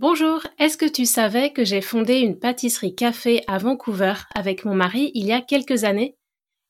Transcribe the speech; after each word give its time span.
Bonjour, 0.00 0.46
est-ce 0.60 0.76
que 0.76 0.86
tu 0.86 1.06
savais 1.06 1.52
que 1.52 1.64
j'ai 1.64 1.80
fondé 1.80 2.18
une 2.18 2.38
pâtisserie 2.38 2.94
café 2.94 3.42
à 3.48 3.58
Vancouver 3.58 4.14
avec 4.32 4.64
mon 4.64 4.76
mari 4.76 5.10
il 5.14 5.26
y 5.26 5.32
a 5.32 5.40
quelques 5.40 5.82
années? 5.82 6.16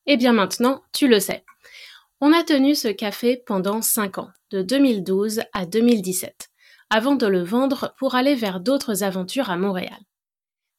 Eh 0.07 0.17
bien 0.17 0.33
maintenant, 0.33 0.83
tu 0.95 1.09
le 1.09 1.21
sais. 1.21 1.45
On 2.23 2.33
a 2.33 2.43
tenu 2.43 2.75
ce 2.75 2.89
café 2.89 3.37
pendant 3.37 3.83
5 3.83 4.17
ans, 4.17 4.31
de 4.51 4.63
2012 4.63 5.43
à 5.53 5.67
2017, 5.67 6.49
avant 6.89 7.17
de 7.17 7.27
le 7.27 7.43
vendre 7.43 7.95
pour 7.99 8.15
aller 8.15 8.35
vers 8.35 8.61
d'autres 8.61 9.03
aventures 9.03 9.51
à 9.51 9.59
Montréal. 9.59 10.01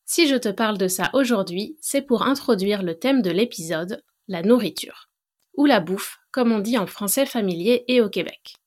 Si 0.05 0.27
je 0.27 0.35
te 0.35 0.49
parle 0.49 0.79
de 0.79 0.87
ça 0.87 1.11
aujourd'hui, 1.13 1.77
c'est 1.81 2.01
pour 2.01 2.23
introduire 2.23 2.81
le 2.81 2.97
thème 2.97 3.21
de 3.21 3.29
l'épisode, 3.29 4.03
la 4.27 4.41
nourriture, 4.41 5.11
ou 5.53 5.67
la 5.67 5.81
bouffe, 5.81 6.17
comme 6.31 6.51
on 6.51 6.59
dit 6.59 6.79
en 6.79 6.87
français 6.87 7.27
familier 7.27 7.85
et 7.87 8.01
au 8.01 8.09
Québec. 8.09 8.58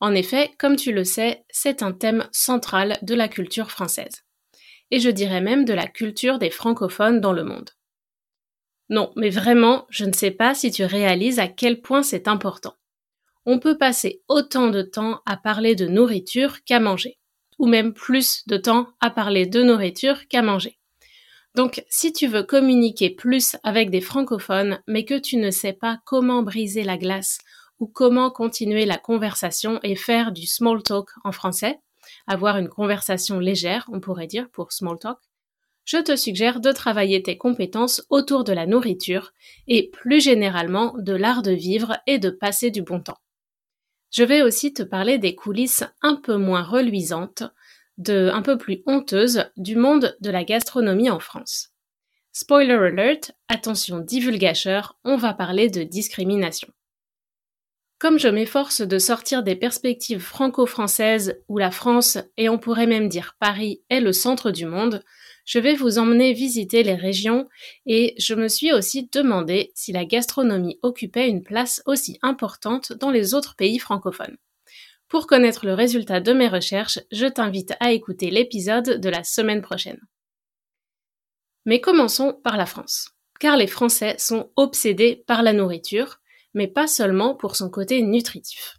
En 0.00 0.14
effet, 0.14 0.52
comme 0.58 0.76
tu 0.76 0.92
le 0.92 1.04
sais, 1.04 1.44
c'est 1.50 1.82
un 1.82 1.92
thème 1.92 2.28
central 2.32 2.98
de 3.02 3.14
la 3.14 3.28
culture 3.28 3.70
française. 3.70 4.22
Et 4.90 5.00
je 5.00 5.10
dirais 5.10 5.40
même 5.40 5.64
de 5.64 5.74
la 5.74 5.86
culture 5.86 6.38
des 6.38 6.50
francophones 6.50 7.20
dans 7.20 7.32
le 7.32 7.44
monde. 7.44 7.70
Non, 8.90 9.12
mais 9.16 9.28
vraiment, 9.28 9.86
je 9.90 10.04
ne 10.04 10.12
sais 10.12 10.30
pas 10.30 10.54
si 10.54 10.70
tu 10.70 10.84
réalises 10.84 11.38
à 11.38 11.48
quel 11.48 11.80
point 11.82 12.02
c'est 12.02 12.28
important. 12.28 12.74
On 13.44 13.58
peut 13.58 13.76
passer 13.76 14.22
autant 14.28 14.68
de 14.68 14.82
temps 14.82 15.20
à 15.26 15.36
parler 15.36 15.74
de 15.74 15.86
nourriture 15.86 16.62
qu'à 16.64 16.80
manger, 16.80 17.18
ou 17.58 17.66
même 17.66 17.92
plus 17.92 18.46
de 18.46 18.56
temps 18.56 18.88
à 19.00 19.10
parler 19.10 19.46
de 19.46 19.62
nourriture 19.62 20.26
qu'à 20.28 20.42
manger. 20.42 20.78
Donc, 21.54 21.82
si 21.88 22.12
tu 22.12 22.26
veux 22.26 22.44
communiquer 22.44 23.10
plus 23.10 23.56
avec 23.62 23.90
des 23.90 24.00
francophones, 24.00 24.80
mais 24.86 25.04
que 25.04 25.18
tu 25.18 25.36
ne 25.38 25.50
sais 25.50 25.72
pas 25.72 25.98
comment 26.04 26.42
briser 26.42 26.84
la 26.84 26.96
glace 26.96 27.38
ou 27.78 27.86
comment 27.86 28.30
continuer 28.30 28.84
la 28.84 28.98
conversation 28.98 29.80
et 29.82 29.96
faire 29.96 30.32
du 30.32 30.46
small 30.46 30.82
talk 30.82 31.10
en 31.24 31.32
français, 31.32 31.78
avoir 32.26 32.58
une 32.58 32.68
conversation 32.68 33.38
légère, 33.38 33.88
on 33.92 34.00
pourrait 34.00 34.26
dire, 34.26 34.48
pour 34.50 34.72
small 34.72 34.98
talk, 34.98 35.18
je 35.84 35.96
te 35.96 36.16
suggère 36.16 36.60
de 36.60 36.70
travailler 36.70 37.22
tes 37.22 37.38
compétences 37.38 38.04
autour 38.10 38.44
de 38.44 38.52
la 38.52 38.66
nourriture 38.66 39.32
et 39.68 39.88
plus 39.88 40.20
généralement 40.20 40.94
de 40.98 41.14
l'art 41.14 41.42
de 41.42 41.52
vivre 41.52 41.96
et 42.06 42.18
de 42.18 42.28
passer 42.28 42.70
du 42.70 42.82
bon 42.82 43.00
temps. 43.00 43.18
Je 44.10 44.22
vais 44.22 44.42
aussi 44.42 44.74
te 44.74 44.82
parler 44.82 45.18
des 45.18 45.34
coulisses 45.34 45.84
un 46.02 46.16
peu 46.16 46.36
moins 46.36 46.62
reluisantes, 46.62 47.42
de 47.96 48.30
un 48.32 48.42
peu 48.42 48.58
plus 48.58 48.82
honteuses 48.86 49.44
du 49.56 49.76
monde 49.76 50.16
de 50.20 50.30
la 50.30 50.44
gastronomie 50.44 51.10
en 51.10 51.20
France. 51.20 51.70
Spoiler 52.32 52.74
alert, 52.74 53.32
attention 53.48 53.98
divulgateur, 53.98 54.98
on 55.04 55.16
va 55.16 55.34
parler 55.34 55.70
de 55.70 55.82
discrimination. 55.82 56.68
Comme 57.98 58.18
je 58.20 58.28
m'efforce 58.28 58.80
de 58.80 58.98
sortir 58.98 59.42
des 59.42 59.56
perspectives 59.56 60.20
franco-françaises 60.20 61.40
où 61.48 61.58
la 61.58 61.72
France, 61.72 62.18
et 62.36 62.48
on 62.48 62.56
pourrait 62.56 62.86
même 62.86 63.08
dire 63.08 63.36
Paris, 63.40 63.82
est 63.90 64.00
le 64.00 64.12
centre 64.12 64.52
du 64.52 64.66
monde, 64.66 65.02
je 65.44 65.58
vais 65.58 65.74
vous 65.74 65.98
emmener 65.98 66.32
visiter 66.32 66.84
les 66.84 66.94
régions 66.94 67.48
et 67.86 68.14
je 68.18 68.34
me 68.34 68.46
suis 68.46 68.72
aussi 68.72 69.08
demandé 69.10 69.72
si 69.74 69.90
la 69.90 70.04
gastronomie 70.04 70.78
occupait 70.82 71.28
une 71.28 71.42
place 71.42 71.82
aussi 71.86 72.18
importante 72.22 72.92
dans 72.92 73.10
les 73.10 73.34
autres 73.34 73.56
pays 73.56 73.80
francophones. 73.80 74.36
Pour 75.08 75.26
connaître 75.26 75.66
le 75.66 75.74
résultat 75.74 76.20
de 76.20 76.32
mes 76.32 76.48
recherches, 76.48 77.00
je 77.10 77.26
t'invite 77.26 77.72
à 77.80 77.92
écouter 77.92 78.30
l'épisode 78.30 79.00
de 79.00 79.08
la 79.08 79.24
semaine 79.24 79.62
prochaine. 79.62 80.00
Mais 81.64 81.80
commençons 81.80 82.38
par 82.44 82.56
la 82.58 82.66
France, 82.66 83.08
car 83.40 83.56
les 83.56 83.66
Français 83.66 84.14
sont 84.18 84.50
obsédés 84.54 85.24
par 85.26 85.42
la 85.42 85.52
nourriture, 85.52 86.20
mais 86.54 86.68
pas 86.68 86.86
seulement 86.86 87.34
pour 87.34 87.56
son 87.56 87.70
côté 87.70 88.02
nutritif. 88.02 88.78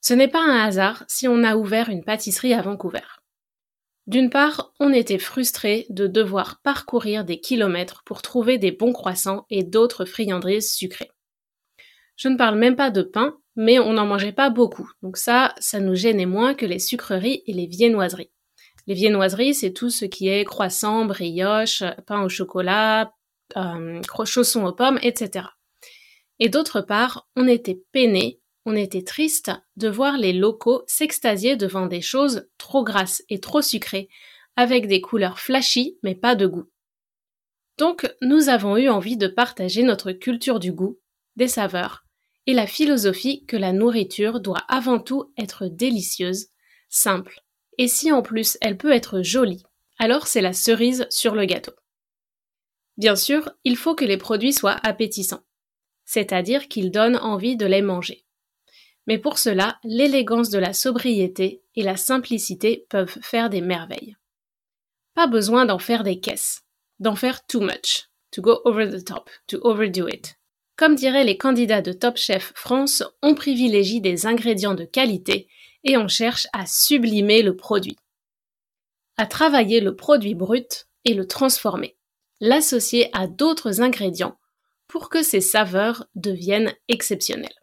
Ce 0.00 0.14
n'est 0.14 0.28
pas 0.28 0.42
un 0.42 0.64
hasard 0.64 1.04
si 1.08 1.26
on 1.26 1.42
a 1.42 1.56
ouvert 1.56 1.88
une 1.88 2.04
pâtisserie 2.04 2.54
à 2.54 2.62
Vancouver. 2.62 3.02
D'une 4.06 4.30
part, 4.30 4.72
on 4.78 4.92
était 4.92 5.18
frustré 5.18 5.86
de 5.90 6.06
devoir 6.06 6.60
parcourir 6.62 7.24
des 7.24 7.40
kilomètres 7.40 8.02
pour 8.04 8.22
trouver 8.22 8.56
des 8.56 8.70
bons 8.70 8.92
croissants 8.92 9.46
et 9.50 9.64
d'autres 9.64 10.04
friandises 10.04 10.72
sucrées. 10.72 11.10
Je 12.16 12.28
ne 12.28 12.36
parle 12.36 12.56
même 12.56 12.76
pas 12.76 12.90
de 12.90 13.02
pain, 13.02 13.36
mais 13.56 13.78
on 13.80 13.94
n'en 13.94 14.06
mangeait 14.06 14.32
pas 14.32 14.48
beaucoup, 14.48 14.88
donc 15.02 15.16
ça, 15.16 15.54
ça 15.58 15.80
nous 15.80 15.94
gênait 15.94 16.26
moins 16.26 16.54
que 16.54 16.66
les 16.66 16.78
sucreries 16.78 17.42
et 17.46 17.52
les 17.52 17.66
viennoiseries. 17.66 18.30
Les 18.86 18.94
viennoiseries, 18.94 19.54
c'est 19.54 19.72
tout 19.72 19.90
ce 19.90 20.04
qui 20.04 20.28
est 20.28 20.44
croissant, 20.44 21.04
brioche, 21.06 21.82
pain 22.06 22.22
au 22.22 22.28
chocolat, 22.28 23.12
euh, 23.56 24.00
chaussons 24.24 24.64
aux 24.66 24.72
pommes, 24.72 25.00
etc. 25.02 25.46
Et 26.38 26.48
d'autre 26.48 26.80
part, 26.80 27.28
on 27.36 27.48
était 27.48 27.82
peiné, 27.92 28.40
on 28.66 28.74
était 28.74 29.02
triste 29.02 29.52
de 29.76 29.88
voir 29.88 30.18
les 30.18 30.32
locaux 30.32 30.82
s'extasier 30.86 31.56
devant 31.56 31.86
des 31.86 32.02
choses 32.02 32.48
trop 32.58 32.84
grasses 32.84 33.22
et 33.28 33.40
trop 33.40 33.62
sucrées, 33.62 34.08
avec 34.56 34.88
des 34.88 35.00
couleurs 35.00 35.38
flashy 35.38 35.98
mais 36.02 36.14
pas 36.14 36.34
de 36.34 36.46
goût. 36.46 36.68
Donc 37.78 38.10
nous 38.22 38.48
avons 38.48 38.76
eu 38.76 38.88
envie 38.88 39.16
de 39.16 39.28
partager 39.28 39.82
notre 39.82 40.12
culture 40.12 40.58
du 40.58 40.72
goût, 40.72 40.98
des 41.36 41.48
saveurs, 41.48 42.04
et 42.46 42.54
la 42.54 42.66
philosophie 42.66 43.44
que 43.46 43.56
la 43.56 43.72
nourriture 43.72 44.40
doit 44.40 44.64
avant 44.68 44.98
tout 44.98 45.32
être 45.36 45.66
délicieuse, 45.66 46.48
simple, 46.88 47.40
et 47.78 47.88
si 47.88 48.10
en 48.12 48.22
plus 48.22 48.56
elle 48.60 48.78
peut 48.78 48.92
être 48.92 49.22
jolie, 49.22 49.64
alors 49.98 50.26
c'est 50.26 50.40
la 50.40 50.52
cerise 50.52 51.06
sur 51.10 51.34
le 51.34 51.44
gâteau. 51.44 51.72
Bien 52.96 53.16
sûr, 53.16 53.50
il 53.64 53.76
faut 53.76 53.94
que 53.94 54.04
les 54.04 54.16
produits 54.16 54.54
soient 54.54 54.78
appétissants 54.82 55.45
c'est-à-dire 56.06 56.68
qu'ils 56.68 56.90
donnent 56.90 57.18
envie 57.18 57.56
de 57.56 57.66
les 57.66 57.82
manger. 57.82 58.24
Mais 59.06 59.18
pour 59.18 59.38
cela, 59.38 59.78
l'élégance 59.84 60.48
de 60.50 60.58
la 60.58 60.72
sobriété 60.72 61.62
et 61.74 61.82
la 61.82 61.96
simplicité 61.96 62.86
peuvent 62.88 63.18
faire 63.20 63.50
des 63.50 63.60
merveilles. 63.60 64.16
Pas 65.14 65.26
besoin 65.26 65.66
d'en 65.66 65.78
faire 65.78 66.02
des 66.02 66.20
caisses, 66.20 66.62
d'en 67.00 67.16
faire 67.16 67.46
too 67.46 67.60
much, 67.60 68.08
to 68.30 68.40
go 68.40 68.60
over 68.64 68.88
the 68.88 69.04
top, 69.04 69.30
to 69.46 69.58
overdo 69.62 70.08
it. 70.08 70.36
Comme 70.76 70.94
diraient 70.94 71.24
les 71.24 71.38
candidats 71.38 71.82
de 71.82 71.92
Top 71.92 72.16
Chef 72.18 72.52
France, 72.54 73.02
on 73.22 73.34
privilégie 73.34 74.00
des 74.00 74.26
ingrédients 74.26 74.74
de 74.74 74.84
qualité 74.84 75.48
et 75.84 75.96
on 75.96 76.08
cherche 76.08 76.46
à 76.52 76.66
sublimer 76.66 77.42
le 77.42 77.56
produit. 77.56 77.96
À 79.16 79.26
travailler 79.26 79.80
le 79.80 79.96
produit 79.96 80.34
brut 80.34 80.86
et 81.04 81.14
le 81.14 81.26
transformer, 81.26 81.96
l'associer 82.40 83.08
à 83.14 83.26
d'autres 83.26 83.80
ingrédients 83.80 84.36
pour 84.96 85.10
que 85.10 85.22
ces 85.22 85.42
saveurs 85.42 86.06
deviennent 86.14 86.72
exceptionnelles. 86.88 87.60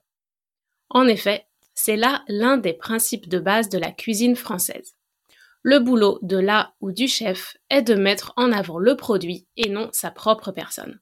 En 0.92 1.08
effet, 1.08 1.48
c'est 1.74 1.96
là 1.96 2.24
l'un 2.28 2.58
des 2.58 2.74
principes 2.74 3.28
de 3.28 3.40
base 3.40 3.70
de 3.70 3.80
la 3.80 3.92
cuisine 3.92 4.36
française. 4.36 4.94
Le 5.64 5.80
boulot 5.80 6.20
de 6.22 6.38
la 6.38 6.76
ou 6.80 6.92
du 6.92 7.08
chef 7.08 7.58
est 7.72 7.82
de 7.82 7.96
mettre 7.96 8.34
en 8.38 8.52
avant 8.52 8.78
le 8.78 8.96
produit 8.96 9.48
et 9.58 9.70
non 9.70 9.90
sa 9.94 10.12
propre 10.12 10.52
personne. 10.52 11.00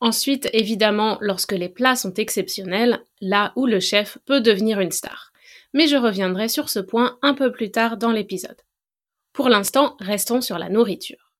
Ensuite, 0.00 0.48
évidemment, 0.54 1.18
lorsque 1.20 1.52
les 1.52 1.68
plats 1.68 1.96
sont 1.96 2.14
exceptionnels, 2.14 3.04
là 3.20 3.52
où 3.56 3.66
le 3.66 3.78
chef 3.78 4.16
peut 4.24 4.40
devenir 4.40 4.80
une 4.80 4.90
star. 4.90 5.34
Mais 5.74 5.86
je 5.86 5.98
reviendrai 5.98 6.48
sur 6.48 6.70
ce 6.70 6.78
point 6.78 7.18
un 7.20 7.34
peu 7.34 7.52
plus 7.52 7.70
tard 7.70 7.98
dans 7.98 8.12
l'épisode. 8.12 8.62
Pour 9.34 9.50
l'instant, 9.50 9.98
restons 10.00 10.40
sur 10.40 10.56
la 10.56 10.70
nourriture. 10.70 11.34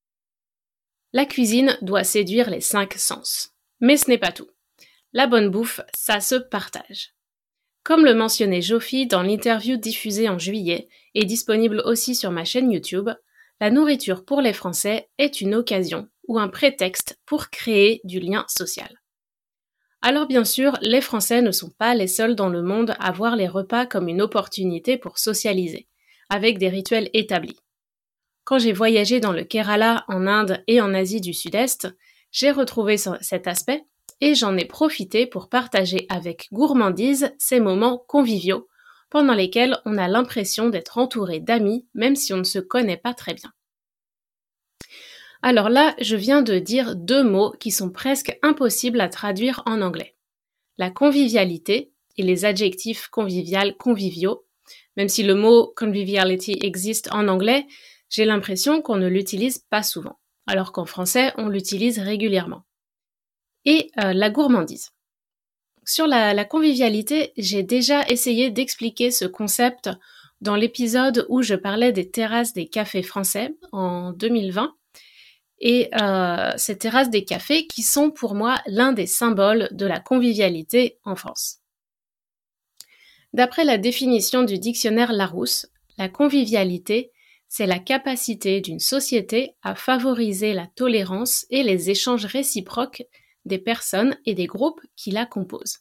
La 1.14 1.24
cuisine 1.24 1.78
doit 1.80 2.04
séduire 2.04 2.50
les 2.50 2.60
cinq 2.60 2.92
sens. 2.92 3.55
Mais 3.80 3.96
ce 3.96 4.08
n'est 4.08 4.18
pas 4.18 4.32
tout. 4.32 4.48
La 5.12 5.26
bonne 5.26 5.48
bouffe, 5.48 5.80
ça 5.96 6.20
se 6.20 6.34
partage. 6.34 7.14
Comme 7.82 8.04
le 8.04 8.14
mentionnait 8.14 8.62
Jofi 8.62 9.06
dans 9.06 9.22
l'interview 9.22 9.76
diffusée 9.76 10.28
en 10.28 10.38
juillet 10.38 10.88
et 11.14 11.24
disponible 11.24 11.82
aussi 11.84 12.14
sur 12.14 12.30
ma 12.30 12.44
chaîne 12.44 12.72
YouTube, 12.72 13.10
la 13.60 13.70
nourriture 13.70 14.24
pour 14.24 14.40
les 14.40 14.52
Français 14.52 15.08
est 15.18 15.40
une 15.40 15.54
occasion 15.54 16.08
ou 16.28 16.38
un 16.38 16.48
prétexte 16.48 17.18
pour 17.24 17.48
créer 17.50 18.00
du 18.04 18.20
lien 18.20 18.44
social. 18.48 19.00
Alors 20.02 20.26
bien 20.26 20.44
sûr, 20.44 20.76
les 20.82 21.00
Français 21.00 21.42
ne 21.42 21.52
sont 21.52 21.70
pas 21.70 21.94
les 21.94 22.06
seuls 22.06 22.36
dans 22.36 22.48
le 22.48 22.62
monde 22.62 22.94
à 22.98 23.12
voir 23.12 23.36
les 23.36 23.48
repas 23.48 23.86
comme 23.86 24.08
une 24.08 24.20
opportunité 24.20 24.98
pour 24.98 25.18
socialiser, 25.18 25.88
avec 26.28 26.58
des 26.58 26.68
rituels 26.68 27.10
établis. 27.12 27.58
Quand 28.44 28.58
j'ai 28.58 28.72
voyagé 28.72 29.20
dans 29.20 29.32
le 29.32 29.44
Kerala, 29.44 30.04
en 30.08 30.26
Inde 30.26 30.62
et 30.66 30.80
en 30.80 30.94
Asie 30.94 31.20
du 31.20 31.34
Sud-Est, 31.34 31.88
j'ai 32.36 32.50
retrouvé 32.50 32.98
cet 32.98 33.46
aspect 33.46 33.86
et 34.20 34.34
j'en 34.34 34.58
ai 34.58 34.66
profité 34.66 35.26
pour 35.26 35.48
partager 35.48 36.04
avec 36.10 36.48
gourmandise 36.52 37.32
ces 37.38 37.60
moments 37.60 37.96
conviviaux 37.96 38.68
pendant 39.08 39.32
lesquels 39.32 39.78
on 39.86 39.96
a 39.96 40.06
l'impression 40.06 40.68
d'être 40.68 40.98
entouré 40.98 41.40
d'amis 41.40 41.86
même 41.94 42.14
si 42.14 42.34
on 42.34 42.36
ne 42.36 42.44
se 42.44 42.58
connaît 42.58 42.98
pas 42.98 43.14
très 43.14 43.32
bien. 43.32 43.50
Alors 45.40 45.70
là, 45.70 45.94
je 45.98 46.14
viens 46.14 46.42
de 46.42 46.58
dire 46.58 46.94
deux 46.94 47.24
mots 47.24 47.52
qui 47.58 47.70
sont 47.70 47.90
presque 47.90 48.38
impossibles 48.42 49.00
à 49.00 49.08
traduire 49.08 49.62
en 49.64 49.80
anglais. 49.80 50.14
La 50.76 50.90
convivialité 50.90 51.90
et 52.18 52.22
les 52.22 52.44
adjectifs 52.44 53.08
convivial, 53.08 53.78
conviviaux. 53.78 54.44
Même 54.98 55.08
si 55.08 55.22
le 55.22 55.34
mot 55.34 55.72
conviviality 55.74 56.58
existe 56.60 57.08
en 57.12 57.28
anglais, 57.28 57.66
j'ai 58.10 58.26
l'impression 58.26 58.82
qu'on 58.82 58.96
ne 58.96 59.08
l'utilise 59.08 59.58
pas 59.70 59.82
souvent, 59.82 60.18
alors 60.46 60.72
qu'en 60.72 60.86
français, 60.86 61.32
on 61.36 61.48
l'utilise 61.48 61.98
régulièrement. 61.98 62.64
Et 63.64 63.90
euh, 64.02 64.12
la 64.12 64.30
gourmandise. 64.30 64.90
Sur 65.84 66.06
la 66.08 66.44
convivialité, 66.44 67.32
j'ai 67.36 67.62
déjà 67.62 68.04
essayé 68.08 68.50
d'expliquer 68.50 69.12
ce 69.12 69.24
concept 69.24 69.88
dans 70.40 70.56
l'épisode 70.56 71.26
où 71.28 71.42
je 71.42 71.54
parlais 71.54 71.92
des 71.92 72.10
terrasses 72.10 72.52
des 72.52 72.68
cafés 72.68 73.02
français 73.02 73.54
en 73.72 74.12
2020 74.12 74.74
et 75.58 75.88
euh, 76.00 76.52
ces 76.56 76.76
terrasses 76.76 77.10
des 77.10 77.24
cafés 77.24 77.66
qui 77.66 77.82
sont 77.82 78.10
pour 78.10 78.34
moi 78.34 78.60
l'un 78.66 78.92
des 78.92 79.06
symboles 79.06 79.68
de 79.72 79.86
la 79.86 80.00
convivialité 80.00 80.98
en 81.04 81.16
France. 81.16 81.60
D'après 83.32 83.64
la 83.64 83.78
définition 83.78 84.42
du 84.42 84.58
dictionnaire 84.58 85.12
Larousse, 85.12 85.66
la 85.98 86.08
convivialité, 86.08 87.10
c'est 87.56 87.64
la 87.64 87.78
capacité 87.78 88.60
d'une 88.60 88.80
société 88.80 89.56
à 89.62 89.74
favoriser 89.74 90.52
la 90.52 90.66
tolérance 90.66 91.46
et 91.48 91.62
les 91.62 91.88
échanges 91.88 92.26
réciproques 92.26 93.02
des 93.46 93.56
personnes 93.56 94.18
et 94.26 94.34
des 94.34 94.44
groupes 94.44 94.82
qui 94.94 95.10
la 95.10 95.24
composent. 95.24 95.78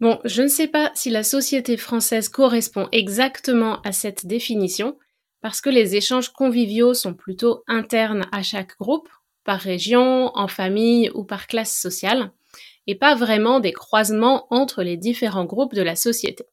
Bon, 0.00 0.20
je 0.26 0.42
ne 0.42 0.48
sais 0.48 0.68
pas 0.68 0.92
si 0.94 1.08
la 1.08 1.22
société 1.22 1.78
française 1.78 2.28
correspond 2.28 2.88
exactement 2.92 3.80
à 3.84 3.92
cette 3.92 4.26
définition, 4.26 4.98
parce 5.40 5.62
que 5.62 5.70
les 5.70 5.96
échanges 5.96 6.28
conviviaux 6.28 6.92
sont 6.92 7.14
plutôt 7.14 7.62
internes 7.66 8.26
à 8.30 8.42
chaque 8.42 8.76
groupe, 8.76 9.08
par 9.44 9.60
région, 9.60 10.30
en 10.34 10.48
famille 10.48 11.10
ou 11.14 11.24
par 11.24 11.46
classe 11.46 11.74
sociale, 11.74 12.32
et 12.86 12.96
pas 12.96 13.14
vraiment 13.14 13.60
des 13.60 13.72
croisements 13.72 14.46
entre 14.50 14.82
les 14.82 14.98
différents 14.98 15.46
groupes 15.46 15.74
de 15.74 15.80
la 15.80 15.96
société. 15.96 16.44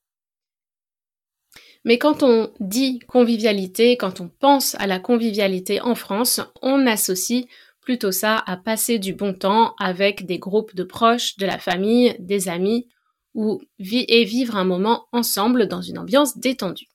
Mais 1.83 1.97
quand 1.97 2.23
on 2.23 2.51
dit 2.59 2.99
convivialité, 3.07 3.97
quand 3.97 4.21
on 4.21 4.29
pense 4.29 4.75
à 4.75 4.87
la 4.87 4.99
convivialité 4.99 5.81
en 5.81 5.95
France, 5.95 6.41
on 6.61 6.85
associe 6.85 7.45
plutôt 7.81 8.11
ça 8.11 8.43
à 8.45 8.57
passer 8.57 8.99
du 8.99 9.13
bon 9.13 9.33
temps 9.33 9.73
avec 9.79 10.25
des 10.25 10.37
groupes 10.37 10.75
de 10.75 10.83
proches, 10.83 11.37
de 11.37 11.45
la 11.45 11.57
famille, 11.57 12.15
des 12.19 12.47
amis, 12.47 12.87
ou 13.33 13.61
et 13.79 14.23
vivre 14.23 14.55
un 14.55 14.65
moment 14.65 15.07
ensemble 15.11 15.67
dans 15.67 15.81
une 15.81 15.97
ambiance 15.97 16.37
détendue. 16.37 16.87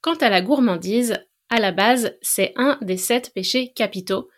Quant 0.00 0.14
à 0.14 0.30
la 0.30 0.40
gourmandise, 0.40 1.18
à 1.50 1.60
la 1.60 1.72
base, 1.72 2.16
c'est 2.22 2.52
un 2.56 2.78
des 2.80 2.96
sept 2.96 3.32
péchés 3.34 3.72
capitaux, 3.72 4.28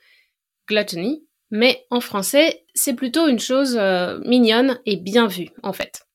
gluttony, 0.67 1.27
mais 1.51 1.87
en 1.91 2.01
français, 2.01 2.65
c'est 2.75 2.95
plutôt 2.95 3.29
une 3.29 3.39
chose 3.39 3.77
euh, 3.77 4.19
mignonne 4.25 4.81
et 4.87 4.97
bien 4.97 5.27
vue, 5.27 5.51
en 5.63 5.73
fait. 5.73 6.08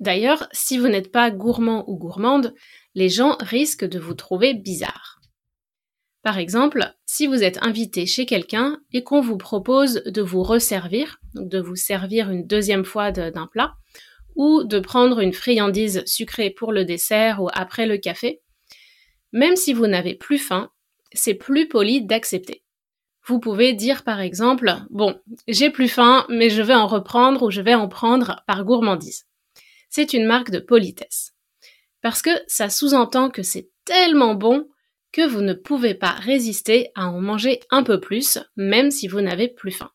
D'ailleurs, 0.00 0.48
si 0.52 0.78
vous 0.78 0.88
n'êtes 0.88 1.12
pas 1.12 1.30
gourmand 1.30 1.88
ou 1.88 1.96
gourmande, 1.96 2.54
les 2.94 3.08
gens 3.08 3.36
risquent 3.40 3.88
de 3.88 3.98
vous 3.98 4.14
trouver 4.14 4.54
bizarre. 4.54 5.20
Par 6.22 6.38
exemple, 6.38 6.94
si 7.04 7.26
vous 7.26 7.42
êtes 7.42 7.62
invité 7.62 8.06
chez 8.06 8.24
quelqu'un 8.24 8.80
et 8.92 9.04
qu'on 9.04 9.20
vous 9.20 9.36
propose 9.36 10.02
de 10.06 10.22
vous 10.22 10.42
resservir, 10.42 11.18
de 11.34 11.60
vous 11.60 11.76
servir 11.76 12.30
une 12.30 12.46
deuxième 12.46 12.84
fois 12.84 13.12
d'un 13.12 13.46
plat, 13.46 13.74
ou 14.34 14.64
de 14.64 14.80
prendre 14.80 15.20
une 15.20 15.32
friandise 15.32 16.02
sucrée 16.06 16.50
pour 16.50 16.72
le 16.72 16.84
dessert 16.84 17.42
ou 17.42 17.48
après 17.52 17.86
le 17.86 17.98
café, 17.98 18.40
même 19.32 19.56
si 19.56 19.72
vous 19.72 19.86
n'avez 19.86 20.14
plus 20.14 20.38
faim, 20.38 20.70
c'est 21.12 21.34
plus 21.34 21.68
poli 21.68 22.04
d'accepter. 22.04 22.64
Vous 23.26 23.38
pouvez 23.38 23.72
dire 23.72 24.02
par 24.02 24.20
exemple, 24.20 24.74
bon, 24.90 25.18
j'ai 25.48 25.70
plus 25.70 25.88
faim, 25.88 26.26
mais 26.28 26.50
je 26.50 26.62
vais 26.62 26.74
en 26.74 26.86
reprendre 26.86 27.44
ou 27.44 27.50
je 27.50 27.60
vais 27.60 27.74
en 27.74 27.88
prendre 27.88 28.42
par 28.46 28.64
gourmandise. 28.64 29.26
C'est 29.96 30.12
une 30.12 30.26
marque 30.26 30.50
de 30.50 30.58
politesse. 30.58 31.34
Parce 32.02 32.20
que 32.20 32.32
ça 32.48 32.68
sous-entend 32.68 33.30
que 33.30 33.44
c'est 33.44 33.70
tellement 33.84 34.34
bon 34.34 34.66
que 35.12 35.24
vous 35.24 35.40
ne 35.40 35.52
pouvez 35.52 35.94
pas 35.94 36.10
résister 36.10 36.90
à 36.96 37.08
en 37.08 37.20
manger 37.20 37.60
un 37.70 37.84
peu 37.84 38.00
plus, 38.00 38.40
même 38.56 38.90
si 38.90 39.06
vous 39.06 39.20
n'avez 39.20 39.46
plus 39.46 39.70
faim. 39.70 39.92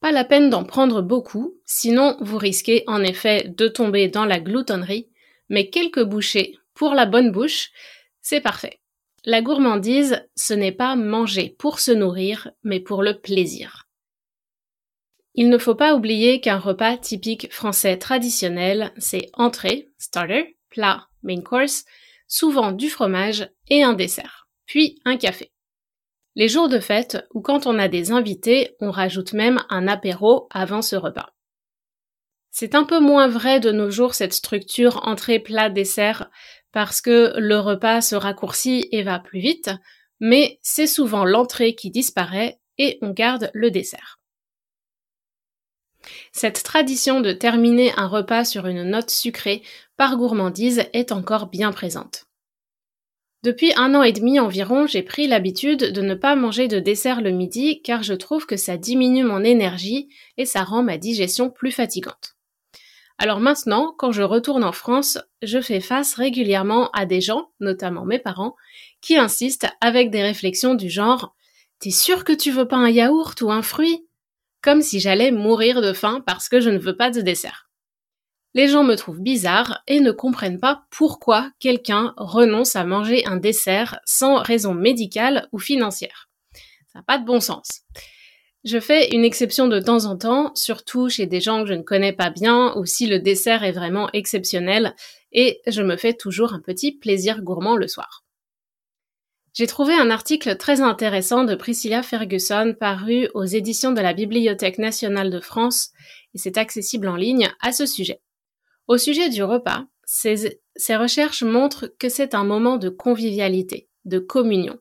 Pas 0.00 0.10
la 0.10 0.24
peine 0.24 0.48
d'en 0.48 0.64
prendre 0.64 1.02
beaucoup, 1.02 1.60
sinon 1.66 2.16
vous 2.22 2.38
risquez 2.38 2.82
en 2.86 3.02
effet 3.02 3.44
de 3.46 3.68
tomber 3.68 4.08
dans 4.08 4.24
la 4.24 4.40
gloutonnerie, 4.40 5.10
mais 5.50 5.68
quelques 5.68 6.02
bouchées 6.02 6.56
pour 6.72 6.94
la 6.94 7.04
bonne 7.04 7.32
bouche, 7.32 7.72
c'est 8.22 8.40
parfait. 8.40 8.80
La 9.26 9.42
gourmandise, 9.42 10.26
ce 10.34 10.54
n'est 10.54 10.72
pas 10.72 10.96
manger 10.96 11.54
pour 11.58 11.78
se 11.78 11.92
nourrir, 11.92 12.50
mais 12.62 12.80
pour 12.80 13.02
le 13.02 13.20
plaisir. 13.20 13.85
Il 15.38 15.50
ne 15.50 15.58
faut 15.58 15.74
pas 15.74 15.94
oublier 15.94 16.40
qu'un 16.40 16.58
repas 16.58 16.96
typique 16.96 17.52
français 17.52 17.98
traditionnel, 17.98 18.92
c'est 18.96 19.28
entrée, 19.34 19.90
starter, 19.98 20.56
plat, 20.70 21.08
main 21.22 21.42
course, 21.42 21.84
souvent 22.26 22.72
du 22.72 22.88
fromage 22.88 23.46
et 23.68 23.82
un 23.82 23.92
dessert, 23.92 24.48
puis 24.64 24.98
un 25.04 25.18
café. 25.18 25.52
Les 26.36 26.48
jours 26.48 26.70
de 26.70 26.80
fête 26.80 27.26
ou 27.34 27.42
quand 27.42 27.66
on 27.66 27.78
a 27.78 27.88
des 27.88 28.12
invités, 28.12 28.76
on 28.80 28.90
rajoute 28.90 29.34
même 29.34 29.62
un 29.68 29.86
apéro 29.88 30.48
avant 30.50 30.80
ce 30.80 30.96
repas. 30.96 31.34
C'est 32.50 32.74
un 32.74 32.84
peu 32.84 32.98
moins 32.98 33.28
vrai 33.28 33.60
de 33.60 33.72
nos 33.72 33.90
jours 33.90 34.14
cette 34.14 34.32
structure 34.32 35.06
entrée, 35.06 35.38
plat, 35.38 35.68
dessert, 35.68 36.30
parce 36.72 37.02
que 37.02 37.34
le 37.36 37.58
repas 37.58 38.00
se 38.00 38.14
raccourcit 38.16 38.88
et 38.90 39.02
va 39.02 39.18
plus 39.18 39.40
vite, 39.40 39.70
mais 40.18 40.58
c'est 40.62 40.86
souvent 40.86 41.26
l'entrée 41.26 41.74
qui 41.74 41.90
disparaît 41.90 42.58
et 42.78 42.98
on 43.02 43.10
garde 43.10 43.50
le 43.52 43.70
dessert. 43.70 44.18
Cette 46.36 46.62
tradition 46.64 47.22
de 47.22 47.32
terminer 47.32 47.94
un 47.96 48.06
repas 48.06 48.44
sur 48.44 48.66
une 48.66 48.82
note 48.82 49.08
sucrée 49.08 49.62
par 49.96 50.18
gourmandise 50.18 50.84
est 50.92 51.10
encore 51.10 51.46
bien 51.46 51.72
présente. 51.72 52.26
Depuis 53.42 53.72
un 53.76 53.94
an 53.94 54.02
et 54.02 54.12
demi 54.12 54.38
environ, 54.38 54.86
j'ai 54.86 55.02
pris 55.02 55.28
l'habitude 55.28 55.92
de 55.92 56.02
ne 56.02 56.14
pas 56.14 56.36
manger 56.36 56.68
de 56.68 56.78
dessert 56.78 57.22
le 57.22 57.30
midi 57.30 57.80
car 57.80 58.02
je 58.02 58.12
trouve 58.12 58.44
que 58.44 58.58
ça 58.58 58.76
diminue 58.76 59.24
mon 59.24 59.42
énergie 59.44 60.10
et 60.36 60.44
ça 60.44 60.62
rend 60.62 60.82
ma 60.82 60.98
digestion 60.98 61.48
plus 61.48 61.72
fatigante. 61.72 62.36
Alors 63.16 63.40
maintenant, 63.40 63.94
quand 63.96 64.12
je 64.12 64.22
retourne 64.22 64.62
en 64.62 64.72
France, 64.72 65.18
je 65.40 65.62
fais 65.62 65.80
face 65.80 66.12
régulièrement 66.16 66.90
à 66.90 67.06
des 67.06 67.22
gens, 67.22 67.48
notamment 67.60 68.04
mes 68.04 68.18
parents, 68.18 68.56
qui 69.00 69.16
insistent 69.16 69.68
avec 69.80 70.10
des 70.10 70.22
réflexions 70.22 70.74
du 70.74 70.90
genre 70.90 71.34
T'es 71.78 71.90
sûr 71.90 72.24
que 72.24 72.34
tu 72.34 72.50
veux 72.50 72.68
pas 72.68 72.76
un 72.76 72.90
yaourt 72.90 73.40
ou 73.40 73.50
un 73.50 73.62
fruit? 73.62 74.05
Comme 74.66 74.82
si 74.82 74.98
j'allais 74.98 75.30
mourir 75.30 75.80
de 75.80 75.92
faim 75.92 76.24
parce 76.26 76.48
que 76.48 76.58
je 76.58 76.70
ne 76.70 76.78
veux 76.78 76.96
pas 76.96 77.12
de 77.12 77.20
dessert. 77.20 77.70
Les 78.52 78.66
gens 78.66 78.82
me 78.82 78.96
trouvent 78.96 79.20
bizarre 79.20 79.84
et 79.86 80.00
ne 80.00 80.10
comprennent 80.10 80.58
pas 80.58 80.86
pourquoi 80.90 81.52
quelqu'un 81.60 82.14
renonce 82.16 82.74
à 82.74 82.82
manger 82.82 83.24
un 83.26 83.36
dessert 83.36 84.00
sans 84.06 84.42
raison 84.42 84.74
médicale 84.74 85.46
ou 85.52 85.60
financière. 85.60 86.28
Ça 86.88 86.98
n'a 86.98 87.04
pas 87.04 87.18
de 87.18 87.24
bon 87.24 87.38
sens. 87.38 87.82
Je 88.64 88.80
fais 88.80 89.14
une 89.14 89.24
exception 89.24 89.68
de 89.68 89.78
temps 89.78 90.04
en 90.06 90.18
temps, 90.18 90.50
surtout 90.56 91.08
chez 91.08 91.26
des 91.26 91.40
gens 91.40 91.62
que 91.62 91.68
je 91.68 91.74
ne 91.74 91.82
connais 91.82 92.12
pas 92.12 92.30
bien 92.30 92.74
ou 92.76 92.86
si 92.86 93.06
le 93.06 93.20
dessert 93.20 93.62
est 93.62 93.70
vraiment 93.70 94.10
exceptionnel 94.14 94.96
et 95.30 95.60
je 95.68 95.82
me 95.82 95.96
fais 95.96 96.14
toujours 96.14 96.54
un 96.54 96.60
petit 96.60 96.90
plaisir 96.90 97.40
gourmand 97.40 97.76
le 97.76 97.86
soir. 97.86 98.25
J'ai 99.56 99.66
trouvé 99.66 99.94
un 99.94 100.10
article 100.10 100.58
très 100.58 100.82
intéressant 100.82 101.44
de 101.44 101.54
Priscilla 101.54 102.02
Ferguson 102.02 102.74
paru 102.78 103.30
aux 103.32 103.46
éditions 103.46 103.92
de 103.92 104.02
la 104.02 104.12
Bibliothèque 104.12 104.76
nationale 104.76 105.30
de 105.30 105.40
France 105.40 105.92
et 106.34 106.38
c'est 106.38 106.58
accessible 106.58 107.08
en 107.08 107.16
ligne 107.16 107.50
à 107.62 107.72
ce 107.72 107.86
sujet. 107.86 108.20
Au 108.86 108.98
sujet 108.98 109.30
du 109.30 109.42
repas, 109.42 109.86
ces, 110.04 110.60
recherches 110.90 111.42
montrent 111.42 111.90
que 111.98 112.10
c'est 112.10 112.34
un 112.34 112.44
moment 112.44 112.76
de 112.76 112.90
convivialité, 112.90 113.88
de 114.04 114.18
communion. 114.18 114.78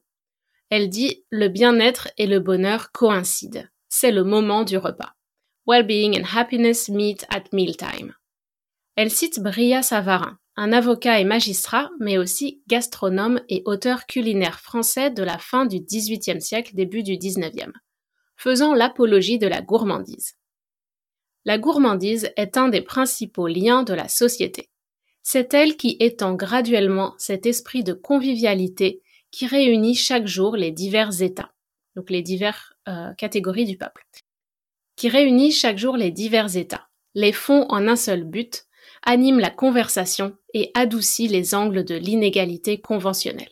Elle 0.70 0.90
dit 0.90 1.24
le 1.30 1.48
bien-être 1.48 2.10
et 2.18 2.28
le 2.28 2.42
bonheur 2.42 2.92
coïncident. 2.92 3.64
C'est 3.88 4.12
le 4.12 4.26
moment 4.26 4.66
du 4.66 4.76
repas. 4.76 5.14
Well-being 5.68 6.20
and 6.20 6.26
happiness 6.36 6.90
meet 6.90 7.26
at 7.30 7.46
mealtime. 7.54 8.14
Elle 8.98 9.10
cite 9.10 9.40
Bria 9.40 9.82
Savarin, 9.82 10.38
un 10.58 10.72
avocat 10.72 11.20
et 11.20 11.26
magistrat, 11.26 11.90
mais 12.00 12.18
aussi 12.18 12.62
gastronome 12.68 13.42
et 13.50 13.62
auteur 13.66 14.06
culinaire 14.06 14.60
français 14.60 15.12
de 15.12 15.24
la 15.24 15.38
fin 15.38 15.66
du 15.66 15.80
XVIIIe 15.80 16.42
siècle, 16.42 16.76
début 16.76 17.04
du 17.04 17.18
XIXe, 17.18 17.74
faisant 18.38 18.74
l'apologie 18.74 19.38
de 19.38 19.48
la 19.48 19.62
gourmandise. 19.62 20.36
La 21.44 21.58
gourmandise 21.58 22.32
est 22.38 22.58
un 22.58 22.70
des 22.70 22.82
principaux 22.82 23.48
liens 23.48 23.84
de 23.84 23.94
la 23.94 24.08
société. 24.08 24.70
C'est 25.22 25.54
elle 25.54 25.76
qui 25.76 25.98
étend 26.00 26.36
graduellement 26.36 27.16
cet 27.18 27.46
esprit 27.46 27.84
de 27.84 27.94
convivialité 27.94 29.02
qui 29.32 29.48
réunit 29.48 29.96
chaque 29.96 30.28
jour 30.28 30.56
les 30.56 30.72
divers 30.72 31.22
États, 31.22 31.52
donc 31.96 32.10
les 32.10 32.22
diverses 32.22 32.74
euh, 32.88 33.14
catégories 33.14 33.66
du 33.66 33.78
peuple, 33.78 34.06
qui 34.96 35.10
réunit 35.10 35.52
chaque 35.52 35.78
jour 35.78 35.98
les 35.98 36.12
divers 36.12 36.56
États, 36.56 36.88
les 37.14 37.34
fond 37.34 37.66
en 37.70 37.88
un 37.88 37.96
seul 37.96 38.24
but, 38.24 38.66
anime 39.06 39.40
la 39.40 39.50
conversation 39.50 40.36
et 40.54 40.72
adoucit 40.74 41.28
les 41.28 41.56
angles 41.56 41.86
de 41.86 41.96
l'inégalité 41.96 42.82
conventionnelle. 42.82 43.52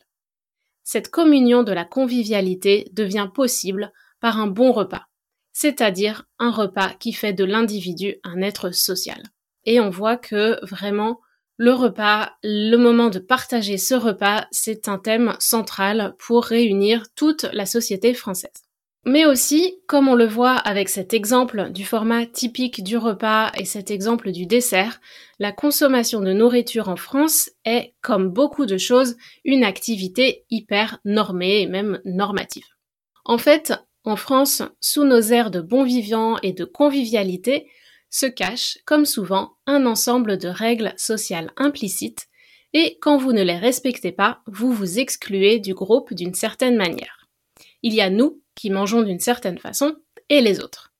Cette 0.84 1.10
communion 1.10 1.64
de 1.64 1.72
la 1.72 1.86
convivialité 1.86 2.90
devient 2.92 3.30
possible 3.34 3.94
par 4.20 4.40
un 4.40 4.48
bon 4.48 4.72
repas, 4.72 5.08
c'est-à-dire 5.54 6.26
un 6.40 6.52
repas 6.52 6.90
qui 7.00 7.14
fait 7.14 7.34
de 7.34 7.46
l'individu 7.46 8.16
un 8.24 8.42
être 8.42 8.72
social. 8.72 9.22
Et 9.66 9.80
on 9.80 9.90
voit 9.90 10.18
que 10.18 10.64
vraiment 10.66 11.22
le 11.58 11.72
repas, 11.72 12.34
le 12.44 12.78
moment 12.78 13.10
de 13.10 13.20
partager 13.20 13.78
ce 13.78 13.94
repas, 13.94 14.48
c'est 14.52 14.88
un 14.88 14.98
thème 14.98 15.36
central 15.40 16.16
pour 16.18 16.44
réunir 16.44 17.04
toute 17.16 17.44
la 17.54 17.66
société 17.66 18.14
française. 18.14 18.64
Mais 19.06 19.26
aussi, 19.26 19.76
comme 19.86 20.08
on 20.08 20.16
le 20.16 20.26
voit 20.26 20.56
avec 20.56 20.88
cet 20.88 21.14
exemple 21.14 21.72
du 21.72 21.84
format 21.84 22.26
typique 22.26 22.84
du 22.84 22.98
repas 22.98 23.52
et 23.58 23.66
cet 23.66 23.92
exemple 23.92 24.32
du 24.32 24.46
dessert, 24.46 25.02
la 25.40 25.52
consommation 25.52 26.22
de 26.22 26.32
nourriture 26.32 26.88
en 26.88 26.96
France 26.96 27.50
est, 27.66 27.94
comme 28.02 28.30
beaucoup 28.30 28.66
de 28.66 28.78
choses, 28.78 29.18
une 29.44 29.66
activité 29.66 30.46
hyper 30.50 31.00
normée 31.04 31.62
et 31.62 31.68
même 31.68 32.00
normative. 32.06 32.66
En 33.26 33.38
fait, 33.38 33.74
en 34.06 34.16
France, 34.16 34.64
sous 34.80 35.04
nos 35.04 35.22
airs 35.22 35.52
de 35.52 35.60
bon 35.60 35.84
vivant 35.84 36.38
et 36.42 36.54
de 36.54 36.64
convivialité, 36.64 37.68
se 38.10 38.26
cache, 38.26 38.78
comme 38.86 39.06
souvent, 39.06 39.54
un 39.66 39.86
ensemble 39.86 40.38
de 40.38 40.48
règles 40.48 40.94
sociales 40.98 41.52
implicites, 41.58 42.28
et 42.72 42.98
quand 43.02 43.18
vous 43.18 43.34
ne 43.34 43.44
les 43.44 43.58
respectez 43.58 44.12
pas, 44.12 44.42
vous 44.48 44.72
vous 44.72 45.00
excluez 45.00 45.60
du 45.60 45.74
groupe 45.74 46.14
d'une 46.14 46.34
certaine 46.34 46.78
manière. 46.78 47.28
Il 47.82 47.94
y 47.94 48.02
a 48.02 48.10
nous, 48.10 48.43
qui 48.56 48.70
mangeons 48.70 49.02
d'une 49.02 49.20
certaine 49.20 49.58
façon, 49.58 49.96
et 50.30 50.42
les 50.42 50.60
autres. 50.60 50.94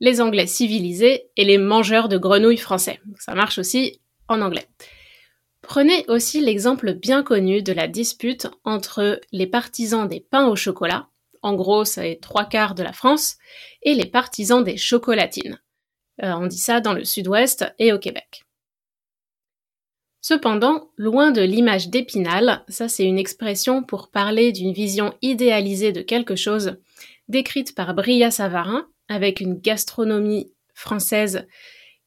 Les 0.00 0.20
Anglais 0.20 0.46
civilisés 0.46 1.28
et 1.36 1.44
les 1.44 1.58
mangeurs 1.58 2.08
de 2.08 2.18
grenouilles 2.18 2.56
français. 2.56 3.00
Ça 3.18 3.34
marche 3.34 3.58
aussi 3.58 4.00
en 4.28 4.40
anglais. 4.40 4.68
Prenez 5.62 6.04
aussi 6.08 6.40
l'exemple 6.40 6.92
bien 6.92 7.22
connu 7.22 7.62
de 7.62 7.72
la 7.72 7.88
dispute 7.88 8.48
entre 8.64 9.20
les 9.32 9.46
partisans 9.46 10.06
des 10.06 10.20
pains 10.20 10.46
au 10.46 10.56
chocolat, 10.56 11.08
en 11.42 11.54
gros 11.54 11.84
c'est 11.84 12.18
trois 12.20 12.44
quarts 12.44 12.74
de 12.74 12.82
la 12.82 12.92
France, 12.92 13.38
et 13.82 13.94
les 13.94 14.06
partisans 14.06 14.62
des 14.62 14.76
chocolatines. 14.76 15.60
Euh, 16.22 16.32
on 16.34 16.46
dit 16.46 16.58
ça 16.58 16.80
dans 16.80 16.92
le 16.92 17.04
sud-ouest 17.04 17.64
et 17.78 17.92
au 17.92 17.98
Québec. 17.98 18.44
Cependant, 20.20 20.90
loin 20.96 21.32
de 21.32 21.42
l'image 21.42 21.88
d'épinal, 21.88 22.64
ça 22.68 22.88
c'est 22.88 23.04
une 23.04 23.18
expression 23.18 23.82
pour 23.82 24.10
parler 24.10 24.52
d'une 24.52 24.72
vision 24.72 25.14
idéalisée 25.22 25.92
de 25.92 26.00
quelque 26.02 26.36
chose, 26.36 26.76
décrite 27.28 27.74
par 27.74 27.94
Bria 27.94 28.30
Savarin, 28.30 28.86
avec 29.08 29.40
une 29.40 29.58
gastronomie 29.58 30.52
française 30.74 31.46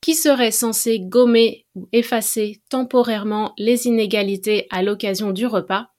qui 0.01 0.15
serait 0.15 0.51
censée 0.51 0.99
gommer 0.99 1.65
ou 1.75 1.87
effacer 1.91 2.61
temporairement 2.69 3.53
les 3.57 3.87
inégalités 3.87 4.67
à 4.69 4.83
l'occasion 4.83 5.31
du 5.31 5.45
repas, 5.45 5.89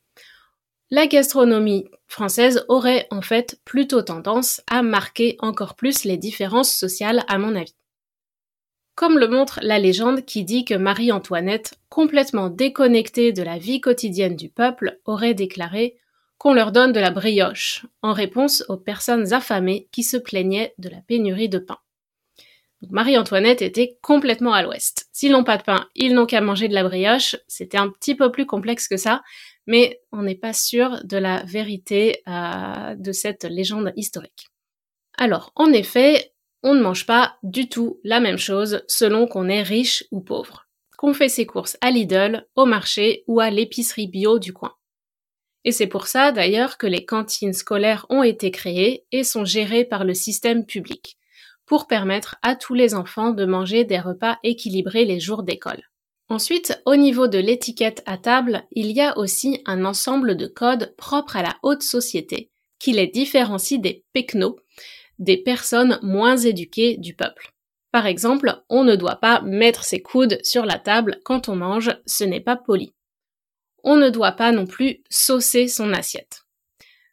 la 0.90 1.06
gastronomie 1.06 1.86
française 2.06 2.64
aurait 2.68 3.06
en 3.10 3.20
fait 3.20 3.60
plutôt 3.64 4.02
tendance 4.02 4.62
à 4.68 4.82
marquer 4.82 5.36
encore 5.40 5.74
plus 5.74 6.04
les 6.04 6.16
différences 6.16 6.72
sociales 6.72 7.24
à 7.28 7.38
mon 7.38 7.54
avis. 7.54 7.74
Comme 8.94 9.18
le 9.18 9.28
montre 9.28 9.60
la 9.62 9.78
légende 9.78 10.24
qui 10.24 10.44
dit 10.44 10.64
que 10.64 10.74
Marie-Antoinette, 10.74 11.74
complètement 11.88 12.48
déconnectée 12.48 13.32
de 13.32 13.42
la 13.42 13.58
vie 13.58 13.80
quotidienne 13.80 14.34
du 14.34 14.48
peuple, 14.48 14.98
aurait 15.04 15.34
déclaré 15.34 15.98
qu'on 16.38 16.54
leur 16.54 16.72
donne 16.72 16.92
de 16.92 17.00
la 17.00 17.10
brioche, 17.10 17.84
en 18.02 18.12
réponse 18.12 18.64
aux 18.68 18.76
personnes 18.76 19.32
affamées 19.32 19.88
qui 19.92 20.02
se 20.02 20.16
plaignaient 20.16 20.74
de 20.78 20.88
la 20.88 21.00
pénurie 21.00 21.48
de 21.48 21.58
pain. 21.58 21.78
Marie-Antoinette 22.90 23.60
était 23.60 23.98
complètement 24.02 24.52
à 24.52 24.62
l'ouest. 24.62 25.08
S'ils 25.12 25.32
n'ont 25.32 25.44
pas 25.44 25.56
de 25.56 25.64
pain, 25.64 25.88
ils 25.96 26.14
n'ont 26.14 26.26
qu'à 26.26 26.40
manger 26.40 26.68
de 26.68 26.74
la 26.74 26.84
brioche. 26.84 27.34
C'était 27.48 27.76
un 27.76 27.88
petit 27.90 28.14
peu 28.14 28.30
plus 28.30 28.46
complexe 28.46 28.86
que 28.86 28.96
ça, 28.96 29.22
mais 29.66 30.00
on 30.12 30.22
n'est 30.22 30.36
pas 30.36 30.52
sûr 30.52 31.00
de 31.04 31.16
la 31.16 31.42
vérité 31.42 32.22
euh, 32.28 32.94
de 32.94 33.12
cette 33.12 33.44
légende 33.44 33.92
historique. 33.96 34.46
Alors, 35.16 35.50
en 35.56 35.72
effet, 35.72 36.32
on 36.62 36.74
ne 36.74 36.80
mange 36.80 37.04
pas 37.04 37.36
du 37.42 37.68
tout 37.68 38.00
la 38.04 38.20
même 38.20 38.38
chose 38.38 38.84
selon 38.86 39.26
qu'on 39.26 39.48
est 39.48 39.62
riche 39.62 40.04
ou 40.12 40.20
pauvre, 40.20 40.68
qu'on 40.96 41.14
fait 41.14 41.28
ses 41.28 41.46
courses 41.46 41.76
à 41.80 41.90
Lidl, 41.90 42.46
au 42.54 42.64
marché 42.64 43.24
ou 43.26 43.40
à 43.40 43.50
l'épicerie 43.50 44.06
bio 44.06 44.38
du 44.38 44.52
coin. 44.52 44.77
Et 45.64 45.72
c'est 45.72 45.86
pour 45.86 46.06
ça 46.06 46.32
d'ailleurs 46.32 46.78
que 46.78 46.86
les 46.86 47.04
cantines 47.04 47.52
scolaires 47.52 48.06
ont 48.08 48.22
été 48.22 48.50
créées 48.50 49.04
et 49.12 49.24
sont 49.24 49.44
gérées 49.44 49.84
par 49.84 50.04
le 50.04 50.14
système 50.14 50.64
public, 50.64 51.18
pour 51.66 51.86
permettre 51.86 52.36
à 52.42 52.56
tous 52.56 52.74
les 52.74 52.94
enfants 52.94 53.30
de 53.30 53.44
manger 53.44 53.84
des 53.84 53.98
repas 53.98 54.38
équilibrés 54.42 55.04
les 55.04 55.20
jours 55.20 55.42
d'école. 55.42 55.82
Ensuite, 56.30 56.82
au 56.84 56.94
niveau 56.94 57.26
de 57.26 57.38
l'étiquette 57.38 58.02
à 58.04 58.18
table, 58.18 58.64
il 58.72 58.92
y 58.92 59.00
a 59.00 59.16
aussi 59.16 59.62
un 59.64 59.84
ensemble 59.86 60.36
de 60.36 60.46
codes 60.46 60.94
propres 60.96 61.36
à 61.36 61.42
la 61.42 61.56
haute 61.62 61.82
société, 61.82 62.50
qui 62.78 62.92
les 62.92 63.06
différencie 63.06 63.80
des 63.80 64.04
pecnos, 64.12 64.56
des 65.18 65.38
personnes 65.38 65.98
moins 66.02 66.36
éduquées 66.36 66.96
du 66.98 67.14
peuple. 67.14 67.52
Par 67.92 68.06
exemple, 68.06 68.62
on 68.68 68.84
ne 68.84 68.94
doit 68.94 69.16
pas 69.16 69.40
mettre 69.40 69.84
ses 69.84 70.02
coudes 70.02 70.38
sur 70.42 70.66
la 70.66 70.78
table 70.78 71.18
quand 71.24 71.48
on 71.48 71.56
mange, 71.56 71.96
ce 72.04 72.24
n'est 72.24 72.40
pas 72.40 72.56
poli. 72.56 72.92
On 73.84 73.96
ne 73.96 74.10
doit 74.10 74.32
pas 74.32 74.52
non 74.52 74.66
plus 74.66 75.02
saucer 75.08 75.68
son 75.68 75.92
assiette. 75.92 76.44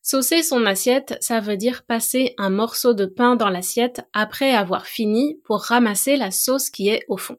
Saucer 0.02 0.44
son 0.44 0.66
assiette, 0.66 1.18
ça 1.20 1.40
veut 1.40 1.58
dire 1.58 1.84
passer 1.84 2.36
un 2.38 2.52
morceau 2.52 2.94
de 2.94 3.06
pain 3.06 3.36
dans 3.36 3.50
l'assiette 3.50 4.02
après 4.14 4.52
avoir 4.52 4.86
fini 4.86 5.40
pour 5.44 5.62
ramasser 5.62 6.16
la 6.16 6.30
sauce 6.30 6.70
qui 6.70 6.90
est 6.90 7.06
au 7.08 7.18
fond. 7.18 7.38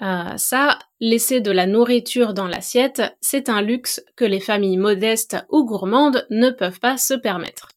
Euh, 0.00 0.36
ça, 0.36 0.78
laisser 1.00 1.40
de 1.40 1.50
la 1.50 1.66
nourriture 1.66 2.34
dans 2.34 2.48
l'assiette, 2.48 3.02
c'est 3.20 3.48
un 3.48 3.60
luxe 3.60 4.02
que 4.16 4.24
les 4.24 4.40
familles 4.40 4.78
modestes 4.78 5.36
ou 5.50 5.64
gourmandes 5.64 6.26
ne 6.30 6.50
peuvent 6.50 6.80
pas 6.80 6.96
se 6.96 7.14
permettre. 7.14 7.68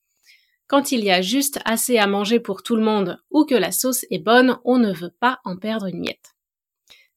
Quand 0.68 0.92
il 0.92 1.04
y 1.04 1.12
a 1.12 1.22
juste 1.22 1.60
assez 1.66 1.98
à 1.98 2.08
manger 2.08 2.40
pour 2.40 2.64
tout 2.64 2.76
le 2.76 2.84
monde 2.84 3.20
ou 3.30 3.46
que 3.46 3.54
la 3.54 3.72
sauce 3.72 4.06
est 4.10 4.20
bonne, 4.20 4.58
on 4.64 4.80
ne 4.80 4.94
veut 4.94 5.14
pas 5.20 5.40
en 5.44 5.58
perdre 5.58 5.88
une 5.88 6.00
miette. 6.00 6.35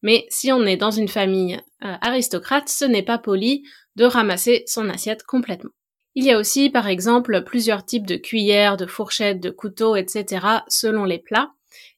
Mais 0.02 0.26
si 0.30 0.52
on 0.52 0.64
est 0.64 0.76
dans 0.76 0.90
une 0.90 1.08
famille 1.08 1.60
euh, 1.84 1.94
aristocrate, 2.00 2.68
ce 2.68 2.84
n'est 2.84 3.02
pas 3.02 3.18
poli 3.18 3.64
de 3.96 4.04
ramasser 4.04 4.64
son 4.66 4.88
assiette 4.88 5.24
complètement. 5.24 5.70
Il 6.14 6.24
y 6.24 6.32
a 6.32 6.38
aussi, 6.38 6.70
par 6.70 6.88
exemple, 6.88 7.42
plusieurs 7.44 7.84
types 7.84 8.06
de 8.06 8.16
cuillères, 8.16 8.76
de 8.76 8.86
fourchettes, 8.86 9.40
de 9.40 9.50
couteaux, 9.50 9.96
etc. 9.96 10.46
selon 10.68 11.04
les 11.04 11.18
plats 11.18 11.52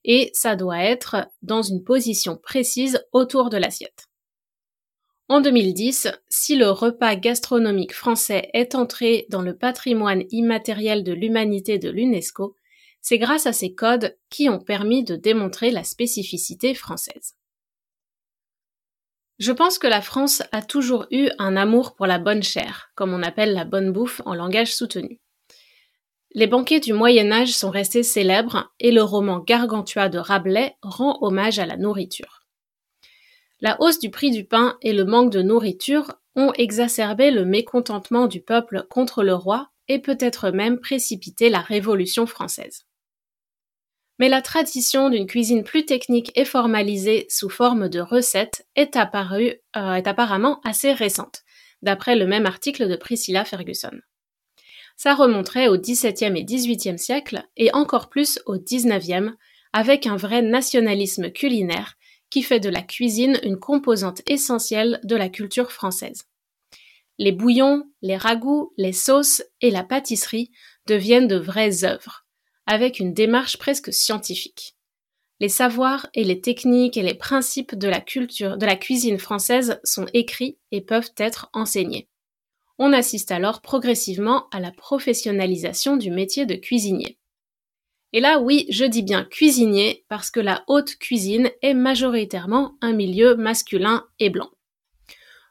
et 0.05 0.31
ça 0.35 0.57
doit 0.57 0.83
être 0.83 1.29
dans 1.43 1.63
une 1.63 1.85
position 1.85 2.37
précise 2.37 3.05
autour 3.13 3.51
de 3.51 3.57
l'assiette. 3.57 4.07
En 5.29 5.41
2010, 5.41 6.09
si 6.29 6.57
le 6.57 6.71
repas 6.71 7.15
gastronomique 7.15 7.95
français 7.95 8.51
est 8.53 8.75
entré 8.75 9.27
dans 9.29 9.43
le 9.43 9.57
patrimoine 9.57 10.25
immatériel 10.31 11.05
de 11.05 11.13
l'humanité 11.13 11.79
de 11.79 11.89
l'UNESCO, 11.89 12.57
c'est 13.01 13.19
grâce 13.19 13.47
à 13.47 13.53
ces 13.53 13.73
codes 13.73 14.17
qui 14.29 14.49
ont 14.49 14.59
permis 14.59 15.05
de 15.05 15.17
démontrer 15.17 15.71
la 15.71 15.85
spécificité 15.85 16.75
française. 16.75 17.37
Je 19.41 19.53
pense 19.53 19.79
que 19.79 19.87
la 19.87 20.03
France 20.03 20.43
a 20.53 20.61
toujours 20.61 21.07
eu 21.11 21.31
un 21.39 21.57
amour 21.57 21.95
pour 21.95 22.07
la 22.07 22.19
bonne 22.19 22.43
chair, 22.43 22.91
comme 22.95 23.15
on 23.15 23.23
appelle 23.23 23.55
la 23.55 23.65
bonne 23.65 23.91
bouffe 23.91 24.21
en 24.27 24.35
langage 24.35 24.75
soutenu. 24.75 25.19
Les 26.33 26.47
banquets 26.47 26.79
du 26.79 26.93
Moyen 26.93 27.33
Âge 27.33 27.55
sont 27.55 27.71
restés 27.71 28.03
célèbres 28.03 28.71
et 28.81 28.93
le 28.93 29.03
roman 29.03 29.39
Gargantua 29.39 30.11
de 30.11 30.19
Rabelais 30.19 30.77
rend 30.83 31.19
hommage 31.23 31.59
à 31.59 31.65
la 31.65 31.79
nourriture. 31.79 32.43
La 33.63 33.81
hausse 33.81 33.99
du 33.99 34.11
prix 34.11 34.31
du 34.31 34.45
pain 34.45 34.77
et 34.83 34.93
le 34.93 35.07
manque 35.07 35.33
de 35.33 35.41
nourriture 35.41 36.13
ont 36.37 36.53
exacerbé 36.53 37.31
le 37.31 37.47
mécontentement 37.47 38.27
du 38.27 38.43
peuple 38.43 38.87
contre 38.91 39.23
le 39.23 39.35
roi 39.35 39.71
et 39.89 40.01
peut-être 40.01 40.51
même 40.51 40.79
précipité 40.79 41.49
la 41.49 41.61
Révolution 41.61 42.27
française. 42.27 42.85
Mais 44.21 44.29
la 44.29 44.43
tradition 44.43 45.09
d'une 45.09 45.27
cuisine 45.27 45.65
plus 45.65 45.87
technique 45.87 46.31
et 46.35 46.45
formalisée 46.45 47.25
sous 47.31 47.49
forme 47.49 47.89
de 47.89 48.01
recettes 48.01 48.67
est, 48.77 48.95
apparue, 48.95 49.55
euh, 49.79 49.95
est 49.95 50.07
apparemment 50.07 50.61
assez 50.63 50.93
récente, 50.93 51.41
d'après 51.81 52.17
le 52.17 52.27
même 52.27 52.45
article 52.45 52.87
de 52.87 52.97
Priscilla 52.97 53.47
Ferguson. 53.47 53.99
Ça 54.99 55.15
remonterait 55.15 55.69
au 55.69 55.79
XVIIe 55.79 56.37
et 56.37 56.45
XVIIIe 56.45 56.99
siècle, 56.99 57.43
et 57.57 57.73
encore 57.73 58.11
plus 58.11 58.39
au 58.45 58.59
XIXe, 58.59 59.31
avec 59.73 60.07
un 60.07 60.17
vrai 60.17 60.43
nationalisme 60.43 61.31
culinaire 61.31 61.97
qui 62.29 62.43
fait 62.43 62.61
de 62.61 62.69
la 62.69 62.83
cuisine 62.83 63.39
une 63.43 63.59
composante 63.59 64.21
essentielle 64.27 65.01
de 65.03 65.17
la 65.17 65.31
culture 65.31 65.73
française. 65.73 66.25
Les 67.17 67.33
bouillons, 67.33 67.91
les 68.03 68.19
ragoûts, 68.19 68.75
les 68.77 68.93
sauces 68.93 69.43
et 69.63 69.71
la 69.71 69.83
pâtisserie 69.83 70.51
deviennent 70.87 71.27
de 71.27 71.37
vraies 71.37 71.85
œuvres, 71.85 72.27
avec 72.71 73.01
une 73.01 73.13
démarche 73.13 73.59
presque 73.59 73.93
scientifique. 73.93 74.77
Les 75.41 75.49
savoirs 75.49 76.07
et 76.15 76.23
les 76.23 76.41
techniques 76.41 76.97
et 76.97 77.03
les 77.03 77.15
principes 77.15 77.75
de 77.75 77.89
la 77.89 78.01
culture, 78.01 78.57
de 78.57 78.65
la 78.65 78.77
cuisine 78.77 79.19
française 79.19 79.81
sont 79.83 80.07
écrits 80.15 80.57
et 80.71 80.81
peuvent 80.81 81.11
être 81.17 81.51
enseignés. 81.53 82.09
On 82.79 82.93
assiste 82.93 83.33
alors 83.33 83.61
progressivement 83.61 84.49
à 84.53 84.61
la 84.61 84.71
professionnalisation 84.71 85.97
du 85.97 86.13
métier 86.13 86.47
de 86.47 86.55
cuisinier. 86.55 87.19
Et 88.13 88.21
là, 88.21 88.39
oui, 88.39 88.67
je 88.71 88.85
dis 88.85 89.03
bien 89.03 89.25
cuisinier 89.25 90.05
parce 90.09 90.31
que 90.31 90.41
la 90.41 90.63
haute 90.69 90.97
cuisine 90.97 91.51
est 91.63 91.75
majoritairement 91.75 92.77
un 92.81 92.93
milieu 92.93 93.35
masculin 93.35 94.07
et 94.21 94.31
blanc. 94.31 94.51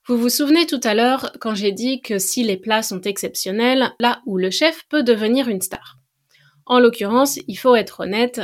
Vous 0.08 0.18
vous 0.18 0.30
souvenez 0.30 0.66
tout 0.66 0.82
à 0.84 0.94
l'heure 0.94 1.34
quand 1.42 1.54
j'ai 1.54 1.74
dit 1.74 2.02
que 2.02 2.18
si 2.18 2.44
les 2.44 2.58
plats 2.58 2.82
sont 2.82 3.02
exceptionnels, 3.02 3.94
là 4.00 4.22
où 4.26 4.38
le 4.38 4.52
chef 4.52 4.86
peut 4.88 5.04
devenir 5.04 5.50
une 5.50 5.62
star. 5.62 5.99
En 6.70 6.80
l'occurrence, 6.80 7.40
il 7.48 7.56
faut 7.56 7.76
être 7.76 8.02
honnête, 8.02 8.42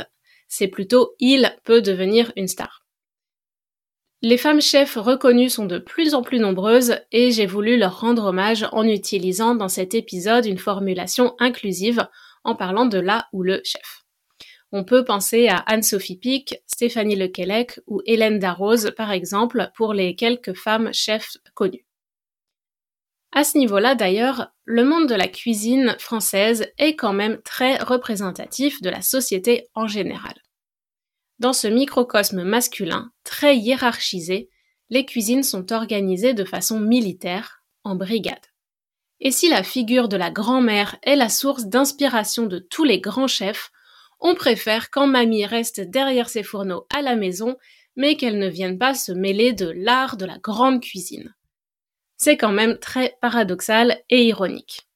c'est 0.48 0.66
plutôt 0.68 1.14
il 1.20 1.56
peut 1.64 1.80
devenir 1.80 2.32
une 2.36 2.48
star. 2.48 2.84
Les 4.20 4.36
femmes 4.36 4.60
chefs 4.60 4.96
reconnues 4.96 5.48
sont 5.48 5.66
de 5.66 5.78
plus 5.78 6.14
en 6.14 6.22
plus 6.22 6.40
nombreuses 6.40 6.98
et 7.12 7.30
j'ai 7.30 7.46
voulu 7.46 7.78
leur 7.78 8.00
rendre 8.00 8.24
hommage 8.24 8.66
en 8.72 8.82
utilisant 8.82 9.54
dans 9.54 9.68
cet 9.68 9.94
épisode 9.94 10.44
une 10.44 10.58
formulation 10.58 11.36
inclusive 11.38 12.04
en 12.42 12.56
parlant 12.56 12.86
de 12.86 12.98
là 12.98 13.28
ou 13.32 13.44
le 13.44 13.60
chef. 13.62 14.02
On 14.72 14.82
peut 14.82 15.04
penser 15.04 15.46
à 15.46 15.58
Anne-Sophie 15.58 16.18
Pic, 16.18 16.56
Stéphanie 16.66 17.14
Lequelec 17.14 17.78
ou 17.86 18.02
Hélène 18.06 18.40
Darroze, 18.40 18.92
par 18.96 19.12
exemple, 19.12 19.70
pour 19.76 19.94
les 19.94 20.16
quelques 20.16 20.54
femmes 20.54 20.92
chefs 20.92 21.36
connues. 21.54 21.85
À 23.36 23.44
ce 23.44 23.58
niveau-là, 23.58 23.94
d'ailleurs, 23.94 24.50
le 24.64 24.82
monde 24.82 25.10
de 25.10 25.14
la 25.14 25.28
cuisine 25.28 25.94
française 25.98 26.72
est 26.78 26.96
quand 26.96 27.12
même 27.12 27.38
très 27.42 27.76
représentatif 27.76 28.80
de 28.80 28.88
la 28.88 29.02
société 29.02 29.66
en 29.74 29.86
général. 29.86 30.32
Dans 31.38 31.52
ce 31.52 31.68
microcosme 31.68 32.44
masculin, 32.44 33.12
très 33.24 33.58
hiérarchisé, 33.58 34.48
les 34.88 35.04
cuisines 35.04 35.42
sont 35.42 35.70
organisées 35.74 36.32
de 36.32 36.46
façon 36.46 36.80
militaire, 36.80 37.62
en 37.84 37.94
brigade. 37.94 38.46
Et 39.20 39.32
si 39.32 39.50
la 39.50 39.62
figure 39.62 40.08
de 40.08 40.16
la 40.16 40.30
grand-mère 40.30 40.96
est 41.02 41.14
la 41.14 41.28
source 41.28 41.66
d'inspiration 41.66 42.46
de 42.46 42.58
tous 42.58 42.84
les 42.84 43.00
grands 43.00 43.28
chefs, 43.28 43.70
on 44.18 44.34
préfère 44.34 44.88
quand 44.88 45.06
mamie 45.06 45.44
reste 45.44 45.82
derrière 45.82 46.30
ses 46.30 46.42
fourneaux 46.42 46.86
à 46.88 47.02
la 47.02 47.16
maison, 47.16 47.58
mais 47.96 48.16
qu'elle 48.16 48.38
ne 48.38 48.48
vienne 48.48 48.78
pas 48.78 48.94
se 48.94 49.12
mêler 49.12 49.52
de 49.52 49.68
l'art 49.68 50.16
de 50.16 50.24
la 50.24 50.38
grande 50.38 50.80
cuisine. 50.80 51.35
C'est 52.16 52.36
quand 52.36 52.52
même 52.52 52.78
très 52.78 53.16
paradoxal 53.20 54.02
et 54.10 54.26
ironique. 54.26 54.88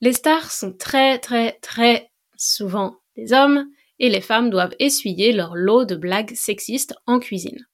Les 0.00 0.12
stars 0.12 0.50
sont 0.50 0.72
très 0.72 1.18
très 1.18 1.58
très 1.60 2.10
souvent 2.36 2.96
des 3.16 3.32
hommes, 3.32 3.68
et 3.98 4.08
les 4.08 4.22
femmes 4.22 4.50
doivent 4.50 4.74
essuyer 4.78 5.32
leur 5.32 5.54
lot 5.54 5.84
de 5.84 5.94
blagues 5.94 6.34
sexistes 6.34 6.94
en 7.06 7.20
cuisine. 7.20 7.66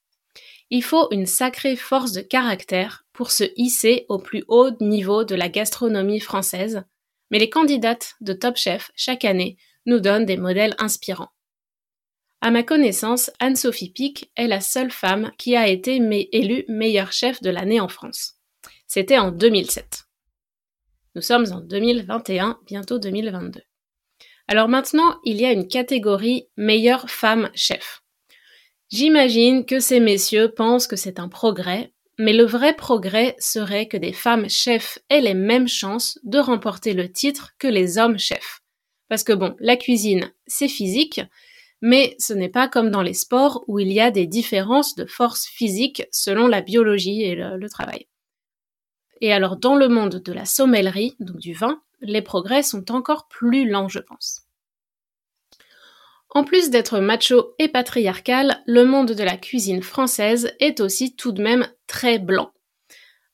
Il 0.69 0.83
faut 0.83 1.09
une 1.11 1.25
sacrée 1.25 1.77
force 1.77 2.11
de 2.11 2.21
caractère 2.21 3.05
pour 3.13 3.31
se 3.31 3.45
hisser 3.55 4.05
au 4.09 4.19
plus 4.19 4.43
haut 4.49 4.71
niveau 4.81 5.23
de 5.23 5.35
la 5.35 5.47
gastronomie 5.47 6.19
française, 6.19 6.83
mais 7.31 7.39
les 7.39 7.49
candidates 7.49 8.15
de 8.19 8.33
Top 8.33 8.57
Chef 8.57 8.91
chaque 8.95 9.23
année 9.23 9.57
nous 9.85 10.01
donne 10.01 10.25
des 10.25 10.35
modèles 10.35 10.75
inspirants. 10.79 11.31
À 12.41 12.51
ma 12.51 12.63
connaissance, 12.63 13.31
Anne-Sophie 13.39 13.91
Pic 13.91 14.29
est 14.35 14.47
la 14.47 14.59
seule 14.59 14.91
femme 14.91 15.31
qui 15.37 15.55
a 15.55 15.67
été 15.67 15.95
élue 16.33 16.65
meilleure 16.67 17.13
chef 17.13 17.41
de 17.41 17.49
l'année 17.49 17.79
en 17.79 17.87
France. 17.87 18.36
C'était 18.87 19.17
en 19.17 19.31
2007. 19.31 20.05
Nous 21.15 21.21
sommes 21.21 21.45
en 21.51 21.59
2021, 21.59 22.59
bientôt 22.65 22.99
2022. 22.99 23.61
Alors 24.47 24.69
maintenant, 24.69 25.19
il 25.23 25.41
y 25.41 25.45
a 25.45 25.51
une 25.51 25.67
catégorie 25.67 26.47
meilleure 26.55 27.09
femme 27.09 27.49
chef. 27.53 28.01
J'imagine 28.89 29.65
que 29.65 29.81
ces 29.81 29.99
messieurs 29.99 30.53
pensent 30.53 30.87
que 30.87 30.95
c'est 30.95 31.19
un 31.19 31.27
progrès, 31.27 31.91
mais 32.17 32.31
le 32.31 32.45
vrai 32.45 32.73
progrès 32.73 33.35
serait 33.39 33.87
que 33.87 33.97
des 33.97 34.13
femmes 34.13 34.49
chefs 34.49 34.99
aient 35.09 35.21
les 35.21 35.33
mêmes 35.33 35.67
chances 35.67 36.17
de 36.23 36.39
remporter 36.39 36.93
le 36.93 37.11
titre 37.11 37.53
que 37.59 37.67
les 37.67 37.97
hommes 37.97 38.17
chefs. 38.17 38.61
Parce 39.09 39.23
que 39.23 39.33
bon, 39.33 39.55
la 39.59 39.75
cuisine, 39.75 40.31
c'est 40.47 40.69
physique, 40.69 41.21
mais 41.81 42.15
ce 42.19 42.33
n'est 42.33 42.49
pas 42.49 42.67
comme 42.67 42.89
dans 42.89 43.01
les 43.01 43.13
sports 43.13 43.63
où 43.67 43.79
il 43.79 43.91
y 43.91 43.99
a 43.99 44.11
des 44.11 44.27
différences 44.27 44.95
de 44.95 45.05
force 45.05 45.45
physique 45.45 46.03
selon 46.11 46.47
la 46.47 46.61
biologie 46.61 47.23
et 47.23 47.35
le, 47.35 47.69
travail. 47.69 48.07
Et 49.21 49.33
alors 49.33 49.57
dans 49.57 49.75
le 49.75 49.87
monde 49.87 50.21
de 50.23 50.33
la 50.33 50.45
sommellerie, 50.45 51.15
donc 51.19 51.37
du 51.37 51.53
vin, 51.53 51.81
les 52.01 52.21
progrès 52.21 52.63
sont 52.63 52.91
encore 52.91 53.27
plus 53.27 53.67
lents, 53.69 53.89
je 53.89 53.99
pense. 53.99 54.43
En 56.29 56.43
plus 56.43 56.69
d'être 56.69 56.99
macho 56.99 57.53
et 57.57 57.67
patriarcal, 57.67 58.61
le 58.67 58.85
monde 58.85 59.13
de 59.13 59.23
la 59.23 59.37
cuisine 59.37 59.81
française 59.81 60.53
est 60.59 60.79
aussi 60.81 61.15
tout 61.15 61.31
de 61.31 61.41
même 61.41 61.67
très 61.87 62.19
blanc. 62.19 62.51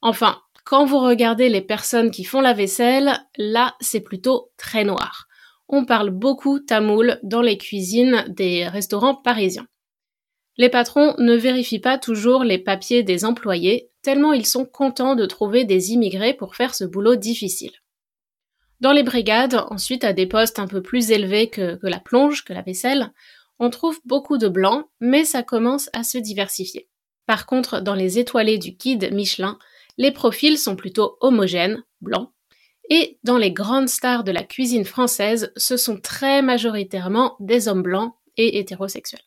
Enfin, 0.02 0.42
quand 0.64 0.86
vous 0.86 1.00
regardez 1.00 1.50
les 1.50 1.62
personnes 1.62 2.12
qui 2.12 2.24
font 2.24 2.40
la 2.40 2.54
vaisselle, 2.54 3.20
là 3.38 3.76
c'est 3.82 4.02
plutôt 4.02 4.52
très 4.58 4.84
noir 4.86 5.28
on 5.74 5.86
parle 5.86 6.12
beaucoup 6.12 6.60
tamoul 6.60 7.20
dans 7.24 7.42
les 7.42 7.58
cuisines 7.58 8.26
des 8.28 8.68
restaurants 8.68 9.16
parisiens. 9.16 9.68
Les 10.58 10.70
patrons 10.70 11.16
ne 11.18 11.36
vérifient 11.36 11.80
pas 11.80 11.98
toujours 11.98 12.44
les 12.44 12.60
papiers 12.60 13.02
des 13.02 13.26
employés, 13.26 13.90
tellement 14.04 14.34
ils 14.34 14.46
sont 14.46 14.66
contents 14.66 15.16
de 15.16 15.26
trouver 15.26 15.66
des 15.66 15.92
immigrés 15.92 16.34
pour 16.34 16.56
faire 16.56 16.76
ce 16.76 16.84
boulot 16.84 17.16
difficile. 17.16 17.72
Dans 18.80 18.92
les 18.92 19.04
brigades, 19.04 19.66
ensuite 19.70 20.04
à 20.04 20.14
des 20.14 20.28
postes 20.28 20.60
un 20.60 20.68
peu 20.68 20.82
plus 20.82 21.10
élevés 21.10 21.50
que, 21.50 21.80
la 21.82 22.00
plonge, 22.00 22.44
que 22.44 22.54
la 22.54 22.62
vaisselle, 22.62 23.12
on 23.58 23.70
trouve 23.70 24.00
beaucoup 24.06 24.38
de 24.38 24.48
blancs, 24.48 24.86
mais 25.00 25.24
ça 25.24 25.42
commence 25.42 25.90
à 25.94 26.04
se 26.04 26.18
diversifier. 26.18 26.90
Par 27.26 27.46
contre, 27.46 27.82
dans 27.82 27.96
les 27.96 28.20
étoilés 28.20 28.58
du 28.58 28.72
guide 28.72 29.12
Michelin, 29.14 29.58
les 29.98 30.12
profils 30.12 30.58
sont 30.58 30.76
plutôt 30.76 31.18
homogènes, 31.22 31.84
blancs, 32.02 32.32
et 32.90 33.20
dans 33.24 33.38
les 33.38 33.52
grandes 33.52 33.90
stars 33.90 34.24
de 34.24 34.32
la 34.32 34.44
cuisine 34.44 34.86
française, 34.86 35.52
ce 35.56 35.78
sont 35.78 36.00
très 36.00 36.42
majoritairement 36.42 37.38
des 37.40 37.68
hommes 37.68 37.84
blancs 37.84 38.14
et 38.36 38.60
hétérosexuels. 38.60 39.24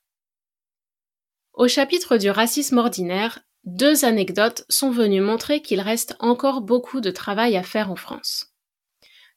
Au 1.57 1.69
chapitre 1.69 2.19
du 2.19 2.29
racisme 2.29 2.77
ordinaire, 2.77 3.39
deux 3.65 4.05
anecdotes 4.05 4.67
sont 4.69 4.91
venues 4.91 5.23
montrer 5.23 5.63
qu'il 5.63 5.81
reste 5.81 6.15
encore 6.21 6.61
beaucoup 6.61 7.01
de 7.01 7.11
travail 7.11 7.57
à 7.57 7.63
faire 7.63 7.91
en 7.91 7.97
France. 7.97 8.53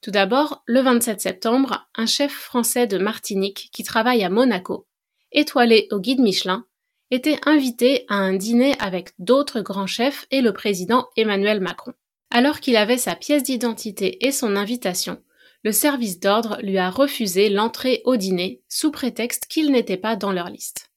Tout 0.02 0.12
d'abord, 0.12 0.62
le 0.66 0.82
27 0.82 1.22
septembre, 1.22 1.88
un 1.96 2.06
chef 2.06 2.34
français 2.34 2.88
de 2.88 2.98
Martinique 2.98 3.70
qui 3.72 3.86
travaille 3.86 4.22
à 4.26 4.30
Monaco, 4.30 4.86
étoilé 5.32 5.88
au 5.92 6.02
guide 6.02 6.20
Michelin, 6.20 6.66
était 7.10 7.40
invité 7.46 8.04
à 8.10 8.16
un 8.16 8.34
dîner 8.34 8.76
avec 8.80 9.12
d'autres 9.18 9.62
grands 9.62 9.88
chefs 9.88 10.28
et 10.30 10.42
le 10.42 10.52
président 10.52 11.08
Emmanuel 11.16 11.62
Macron. 11.62 11.94
Alors 12.32 12.60
qu'il 12.60 12.76
avait 12.76 12.98
sa 12.98 13.16
pièce 13.16 13.44
d'identité 13.44 14.28
et 14.28 14.34
son 14.34 14.58
invitation, 14.58 15.24
le 15.64 15.72
service 15.72 16.20
d'ordre 16.20 16.58
lui 16.64 16.80
a 16.80 16.90
refusé 16.90 17.50
l'entrée 17.50 18.02
au 18.04 18.18
dîner 18.18 18.62
sous 18.68 18.92
prétexte 18.92 19.46
qu'il 19.46 19.72
n'était 19.72 19.96
pas 19.96 20.18
dans 20.18 20.34
leur 20.34 20.50
liste. 20.50 20.89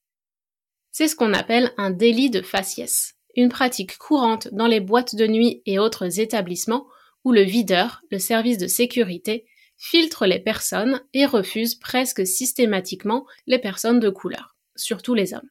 C'est 0.93 1.09
ce 1.09 1.17
qu'on 1.17 1.33
appelle 1.33 1.73
un 1.79 1.91
délit 1.91 2.29
de 2.29 2.43
faciès, 2.43 3.15
une 3.35 3.49
pratique 3.49 3.97
courante 3.97 4.49
dans 4.53 4.67
les 4.67 4.81
boîtes 4.81 5.15
de 5.15 5.27
nuit 5.27 5.63
et 5.65 5.79
autres 5.79 6.21
établissements 6.21 6.87
où 7.25 7.33
le 7.33 7.43
videur, 7.43 8.03
le 8.11 8.19
service 8.19 8.59
de 8.59 8.67
sécurité, 8.67 9.47
filtre 9.79 10.27
les 10.27 10.39
personnes 10.39 11.01
et 11.15 11.25
refuse 11.25 11.75
presque 11.77 12.27
systématiquement 12.27 13.27
les 13.47 13.59
personnes 13.59 14.01
de 14.01 14.11
couleur, 14.11 14.55
surtout 14.77 15.15
les 15.15 15.33
hommes. 15.33 15.49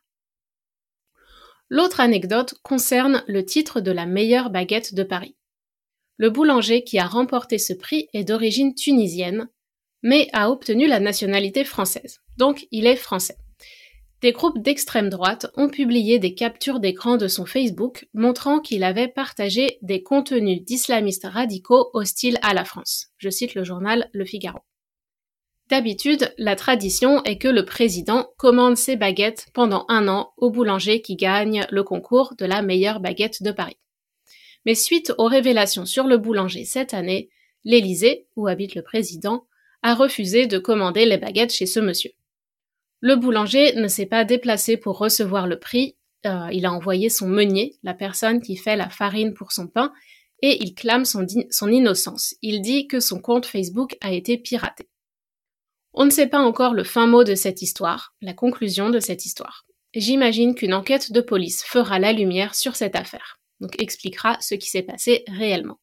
L'autre 1.69 2.01
anecdote 2.01 2.56
concerne 2.62 3.23
le 3.27 3.43
titre 3.43 3.82
de 3.82 3.91
la 3.91 4.06
meilleure 4.06 4.51
baguette 4.51 4.93
de 4.93 5.04
Paris. 5.04 5.36
Le 6.17 6.30
boulanger 6.30 6.84
qui 6.84 6.99
a 6.99 7.08
remporté 7.08 7.58
ce 7.58 7.73
prix 7.73 8.10
est 8.13 8.25
d'origine 8.25 8.75
tunisienne, 8.75 9.49
mais 10.04 10.27
a 10.34 10.51
obtenu 10.51 10.86
la 10.86 10.99
nationalité 10.99 11.63
française. 11.63 12.19
Donc 12.38 12.67
il 12.71 12.86
est 12.86 12.95
français. 12.95 13.38
Des 14.22 14.32
groupes 14.34 14.60
d'extrême 14.60 15.10
droite 15.10 15.48
ont 15.56 15.70
publié 15.70 16.20
des 16.20 16.36
captures 16.36 16.80
d'écran 16.80 17.18
de 17.18 17.28
son 17.28 17.46
Facebook 17.46 18.08
montrant 18.14 18.60
qu'il 18.60 18.84
avait 18.84 19.08
partagé 19.08 19.80
des 19.82 20.04
contenus 20.04 20.64
d'islamistes 20.64 21.26
radicaux 21.26 21.90
hostiles 21.94 22.38
à 22.44 22.54
la 22.54 22.64
France. 22.64 23.08
Je 23.18 23.30
cite 23.30 23.56
le 23.56 23.64
journal 23.64 24.10
Le 24.14 24.26
Figaro. 24.26 24.60
D'habitude, 25.70 26.34
la 26.38 26.56
tradition 26.56 27.24
est 27.24 27.38
que 27.38 27.48
le 27.48 27.66
président 27.66 28.30
commande 28.38 28.78
ses 28.78 28.96
baguettes 28.96 29.48
pendant 29.54 29.86
un 29.88 30.08
an 30.08 30.34
au 30.38 30.52
boulanger 30.52 31.02
qui 31.02 31.16
gagne 31.16 31.66
le 31.72 31.84
concours 31.84 32.36
de 32.38 32.46
la 32.46 32.62
meilleure 32.62 33.00
baguette 33.00 33.42
de 33.42 33.52
Paris. 33.52 33.78
Mais 34.66 34.76
suite 34.76 35.14
aux 35.18 35.26
révélations 35.26 35.86
sur 35.86 36.06
le 36.06 36.18
boulanger 36.18 36.66
cette 36.66 36.94
année, 36.94 37.30
l'Élysée, 37.64 38.28
où 38.36 38.48
habite 38.48 38.76
le 38.76 38.84
président, 38.84 39.48
a 39.82 39.96
refusé 39.96 40.46
de 40.46 40.60
commander 40.60 41.06
les 41.06 41.18
baguettes 41.18 41.54
chez 41.54 41.66
ce 41.66 41.80
monsieur. 41.80 42.12
Le 43.02 43.16
boulanger 43.16 43.74
ne 43.76 43.88
s'est 43.88 44.06
pas 44.06 44.26
déplacé 44.26 44.78
pour 44.78 44.98
recevoir 44.98 45.48
le 45.48 45.60
prix, 45.60 45.98
euh, 46.26 46.50
il 46.52 46.66
a 46.68 46.72
envoyé 46.72 47.10
son 47.10 47.28
meunier, 47.28 47.80
la 47.82 47.96
personne 47.96 48.42
qui 48.42 48.56
fait 48.56 48.76
la 48.76 48.90
farine 48.90 49.34
pour 49.34 49.52
son 49.52 49.68
pain, 49.68 49.92
et 50.44 50.64
il 50.64 50.76
clame 50.76 51.06
son, 51.06 51.26
son 51.50 51.72
innocence. 51.72 52.36
Il 52.42 52.62
dit 52.62 52.88
que 52.88 53.00
son 53.00 53.20
compte 53.20 53.48
Facebook 53.48 53.98
a 54.02 54.12
été 54.12 54.38
piraté. 54.38 54.88
On 55.94 56.06
ne 56.06 56.10
sait 56.10 56.28
pas 56.28 56.40
encore 56.40 56.74
le 56.74 56.84
fin 56.84 57.08
mot 57.08 57.24
de 57.24 57.36
cette 57.36 57.62
histoire, 57.62 58.14
la 58.22 58.34
conclusion 58.34 58.90
de 58.90 59.00
cette 59.00 59.26
histoire. 59.26 59.66
J'imagine 59.94 60.56
qu'une 60.56 60.74
enquête 60.74 61.12
de 61.12 61.22
police 61.22 61.64
fera 61.64 62.00
la 62.00 62.14
lumière 62.14 62.56
sur 62.56 62.76
cette 62.76 62.96
affaire, 62.96 63.40
donc 63.60 63.82
expliquera 63.82 64.38
ce 64.40 64.56
qui 64.56 64.70
s'est 64.70 64.84
passé 64.84 65.24
réellement. 65.28 65.80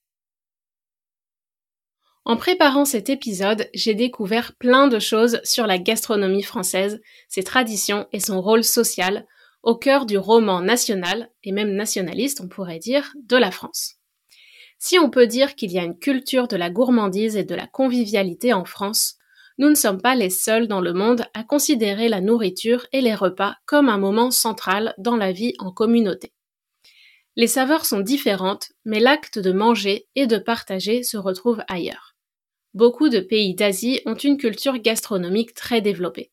En 2.28 2.36
préparant 2.36 2.84
cet 2.84 3.08
épisode, 3.08 3.70
j'ai 3.72 3.94
découvert 3.94 4.52
plein 4.56 4.86
de 4.86 4.98
choses 4.98 5.40
sur 5.44 5.66
la 5.66 5.78
gastronomie 5.78 6.42
française, 6.42 7.00
ses 7.26 7.42
traditions 7.42 8.06
et 8.12 8.20
son 8.20 8.42
rôle 8.42 8.64
social, 8.64 9.26
au 9.62 9.76
cœur 9.76 10.04
du 10.04 10.18
roman 10.18 10.60
national, 10.60 11.30
et 11.42 11.52
même 11.52 11.72
nationaliste 11.72 12.42
on 12.42 12.48
pourrait 12.48 12.80
dire, 12.80 13.14
de 13.24 13.38
la 13.38 13.50
France. 13.50 13.94
Si 14.78 14.98
on 14.98 15.08
peut 15.08 15.26
dire 15.26 15.54
qu'il 15.54 15.72
y 15.72 15.78
a 15.78 15.84
une 15.84 15.98
culture 15.98 16.48
de 16.48 16.56
la 16.56 16.68
gourmandise 16.68 17.34
et 17.34 17.44
de 17.44 17.54
la 17.54 17.66
convivialité 17.66 18.52
en 18.52 18.66
France, 18.66 19.14
nous 19.56 19.70
ne 19.70 19.74
sommes 19.74 20.02
pas 20.02 20.14
les 20.14 20.30
seuls 20.30 20.68
dans 20.68 20.82
le 20.82 20.92
monde 20.92 21.24
à 21.32 21.44
considérer 21.44 22.10
la 22.10 22.20
nourriture 22.20 22.86
et 22.92 23.00
les 23.00 23.14
repas 23.14 23.56
comme 23.64 23.88
un 23.88 23.98
moment 23.98 24.30
central 24.30 24.94
dans 24.98 25.16
la 25.16 25.32
vie 25.32 25.54
en 25.60 25.72
communauté. 25.72 26.34
Les 27.36 27.46
saveurs 27.46 27.86
sont 27.86 28.00
différentes, 28.00 28.68
mais 28.84 29.00
l'acte 29.00 29.38
de 29.38 29.50
manger 29.50 30.08
et 30.14 30.26
de 30.26 30.36
partager 30.36 31.02
se 31.02 31.16
retrouve 31.16 31.62
ailleurs 31.68 32.07
beaucoup 32.74 33.08
de 33.08 33.20
pays 33.20 33.54
d'Asie 33.54 34.00
ont 34.06 34.14
une 34.14 34.36
culture 34.36 34.78
gastronomique 34.78 35.54
très 35.54 35.80
développée. 35.80 36.30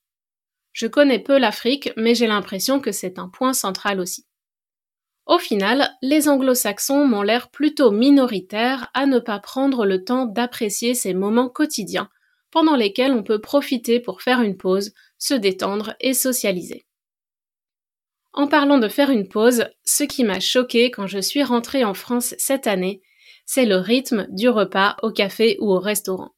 Je 0.73 0.87
connais 0.87 1.19
peu 1.19 1.37
l'Afrique, 1.37 1.91
mais 1.95 2.15
j'ai 2.15 2.27
l'impression 2.27 2.79
que 2.79 2.91
c'est 2.91 3.17
un 3.17 3.29
point 3.29 3.53
central 3.53 3.99
aussi. 3.99 4.25
Au 5.25 5.39
final, 5.39 5.89
les 6.01 6.29
anglo-saxons 6.29 7.07
m'ont 7.07 7.23
l'air 7.23 7.49
plutôt 7.49 7.91
minoritaires 7.91 8.89
à 8.93 9.05
ne 9.05 9.19
pas 9.19 9.39
prendre 9.39 9.85
le 9.85 10.03
temps 10.03 10.25
d'apprécier 10.25 10.93
ces 10.93 11.13
moments 11.13 11.49
quotidiens, 11.49 12.09
pendant 12.51 12.75
lesquels 12.75 13.11
on 13.11 13.23
peut 13.23 13.41
profiter 13.41 13.99
pour 13.99 14.21
faire 14.21 14.41
une 14.41 14.57
pause, 14.57 14.93
se 15.17 15.33
détendre 15.33 15.95
et 15.99 16.13
socialiser. 16.13 16.85
En 18.33 18.47
parlant 18.47 18.77
de 18.77 18.89
faire 18.89 19.09
une 19.09 19.27
pause, 19.27 19.65
ce 19.85 20.03
qui 20.03 20.23
m'a 20.23 20.41
choqué 20.41 20.91
quand 20.91 21.07
je 21.07 21.19
suis 21.19 21.43
rentrée 21.43 21.85
en 21.85 21.93
France 21.93 22.35
cette 22.37 22.67
année, 22.67 23.01
c'est 23.45 23.65
le 23.65 23.77
rythme 23.77 24.27
du 24.29 24.49
repas 24.49 24.97
au 25.01 25.11
café 25.11 25.57
ou 25.59 25.71
au 25.71 25.79
restaurant. 25.79 26.31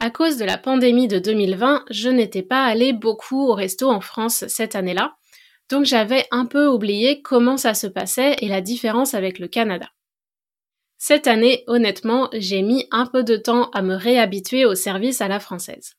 À 0.00 0.10
cause 0.10 0.36
de 0.36 0.44
la 0.44 0.58
pandémie 0.58 1.08
de 1.08 1.18
2020, 1.18 1.84
je 1.90 2.08
n'étais 2.08 2.42
pas 2.42 2.64
allée 2.64 2.92
beaucoup 2.92 3.46
au 3.46 3.54
resto 3.54 3.88
en 3.88 4.00
France 4.00 4.44
cette 4.48 4.74
année-là, 4.74 5.16
donc 5.68 5.84
j'avais 5.84 6.26
un 6.30 6.46
peu 6.46 6.66
oublié 6.66 7.22
comment 7.22 7.56
ça 7.56 7.74
se 7.74 7.86
passait 7.86 8.36
et 8.40 8.48
la 8.48 8.60
différence 8.60 9.14
avec 9.14 9.38
le 9.38 9.48
Canada. 9.48 9.88
Cette 10.98 11.26
année, 11.26 11.64
honnêtement, 11.66 12.28
j'ai 12.32 12.62
mis 12.62 12.86
un 12.90 13.06
peu 13.06 13.24
de 13.24 13.36
temps 13.36 13.70
à 13.70 13.82
me 13.82 13.94
réhabituer 13.94 14.64
au 14.64 14.74
service 14.74 15.20
à 15.20 15.28
la 15.28 15.40
française. 15.40 15.94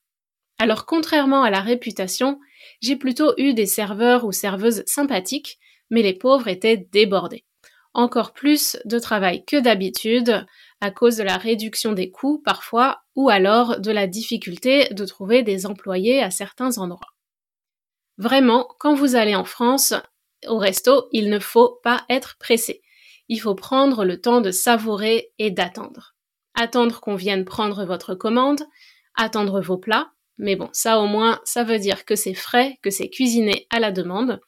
Alors 0.58 0.86
contrairement 0.86 1.42
à 1.42 1.50
la 1.50 1.60
réputation, 1.60 2.38
j'ai 2.80 2.96
plutôt 2.96 3.34
eu 3.36 3.54
des 3.54 3.66
serveurs 3.66 4.24
ou 4.24 4.32
serveuses 4.32 4.82
sympathiques, 4.86 5.58
mais 5.90 6.02
les 6.02 6.14
pauvres 6.14 6.48
étaient 6.48 6.76
débordés 6.76 7.44
encore 7.94 8.32
plus 8.32 8.76
de 8.84 8.98
travail 8.98 9.44
que 9.44 9.60
d'habitude 9.60 10.44
à 10.80 10.90
cause 10.90 11.16
de 11.16 11.22
la 11.22 11.38
réduction 11.38 11.92
des 11.92 12.10
coûts 12.10 12.42
parfois 12.44 13.02
ou 13.14 13.30
alors 13.30 13.80
de 13.80 13.90
la 13.90 14.06
difficulté 14.06 14.88
de 14.90 15.06
trouver 15.06 15.42
des 15.42 15.64
employés 15.64 16.22
à 16.22 16.30
certains 16.30 16.78
endroits. 16.78 17.14
Vraiment, 18.18 18.68
quand 18.78 18.94
vous 18.94 19.16
allez 19.16 19.34
en 19.34 19.44
France, 19.44 19.94
au 20.46 20.58
resto, 20.58 21.08
il 21.12 21.30
ne 21.30 21.38
faut 21.38 21.80
pas 21.82 22.04
être 22.08 22.36
pressé. 22.38 22.82
Il 23.28 23.40
faut 23.40 23.54
prendre 23.54 24.04
le 24.04 24.20
temps 24.20 24.40
de 24.40 24.50
savourer 24.50 25.32
et 25.38 25.50
d'attendre. 25.50 26.14
Attendre 26.54 27.00
qu'on 27.00 27.16
vienne 27.16 27.44
prendre 27.44 27.84
votre 27.84 28.14
commande, 28.14 28.60
attendre 29.14 29.60
vos 29.60 29.78
plats, 29.78 30.12
mais 30.36 30.56
bon, 30.56 30.68
ça 30.72 31.00
au 31.00 31.06
moins, 31.06 31.40
ça 31.44 31.64
veut 31.64 31.78
dire 31.78 32.04
que 32.04 32.16
c'est 32.16 32.34
frais, 32.34 32.78
que 32.82 32.90
c'est 32.90 33.08
cuisiné 33.08 33.66
à 33.70 33.80
la 33.80 33.92
demande. 33.92 34.40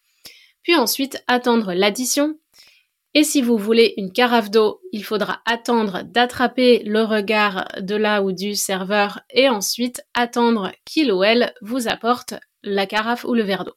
Puis 0.62 0.74
ensuite, 0.74 1.22
attendre 1.26 1.72
l'addition, 1.72 2.38
et 3.16 3.24
si 3.24 3.40
vous 3.40 3.56
voulez 3.56 3.94
une 3.96 4.12
carafe 4.12 4.50
d'eau, 4.50 4.82
il 4.92 5.02
faudra 5.02 5.40
attendre 5.46 6.02
d'attraper 6.04 6.82
le 6.84 7.02
regard 7.02 7.66
de 7.80 7.94
là 7.94 8.22
ou 8.22 8.30
du 8.30 8.54
serveur 8.54 9.20
et 9.30 9.48
ensuite 9.48 10.02
attendre 10.12 10.70
qu'il 10.84 11.10
ou 11.10 11.24
elle 11.24 11.54
vous 11.62 11.88
apporte 11.88 12.34
la 12.62 12.84
carafe 12.84 13.24
ou 13.24 13.32
le 13.32 13.42
verre 13.42 13.64
d'eau. 13.64 13.72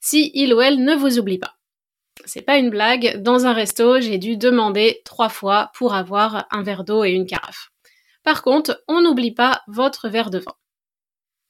Si 0.00 0.30
il 0.32 0.54
ou 0.54 0.62
elle 0.62 0.82
ne 0.82 0.94
vous 0.94 1.18
oublie 1.18 1.36
pas. 1.36 1.56
C'est 2.24 2.40
pas 2.40 2.56
une 2.56 2.70
blague, 2.70 3.20
dans 3.20 3.44
un 3.44 3.52
resto, 3.52 4.00
j'ai 4.00 4.16
dû 4.16 4.38
demander 4.38 5.02
trois 5.04 5.28
fois 5.28 5.70
pour 5.74 5.92
avoir 5.92 6.46
un 6.50 6.62
verre 6.62 6.84
d'eau 6.84 7.04
et 7.04 7.10
une 7.10 7.26
carafe. 7.26 7.68
Par 8.24 8.40
contre, 8.40 8.82
on 8.88 9.02
n'oublie 9.02 9.34
pas 9.34 9.60
votre 9.68 10.08
verre 10.08 10.30
de 10.30 10.38
vin. 10.38 10.54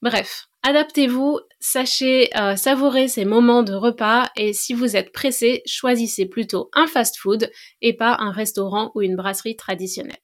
Bref, 0.03 0.49
adaptez-vous, 0.63 1.41
sachez 1.59 2.29
euh, 2.37 2.57
savourer 2.57 3.09
ces 3.09 3.25
moments 3.25 3.63
de 3.63 3.73
repas 3.73 4.31
et 4.37 4.53
si 4.53 4.75
vous 4.75 4.97
êtes 4.97 5.13
pressé, 5.13 5.63
choisissez 5.67 6.27
plutôt 6.27 6.71
un 6.75 6.87
fast-food 6.87 7.51
et 7.81 7.97
pas 7.97 8.17
un 8.19 8.31
restaurant 8.31 8.93
ou 8.95 9.03
une 9.03 9.17
brasserie 9.17 9.57
traditionnelle. 9.57 10.19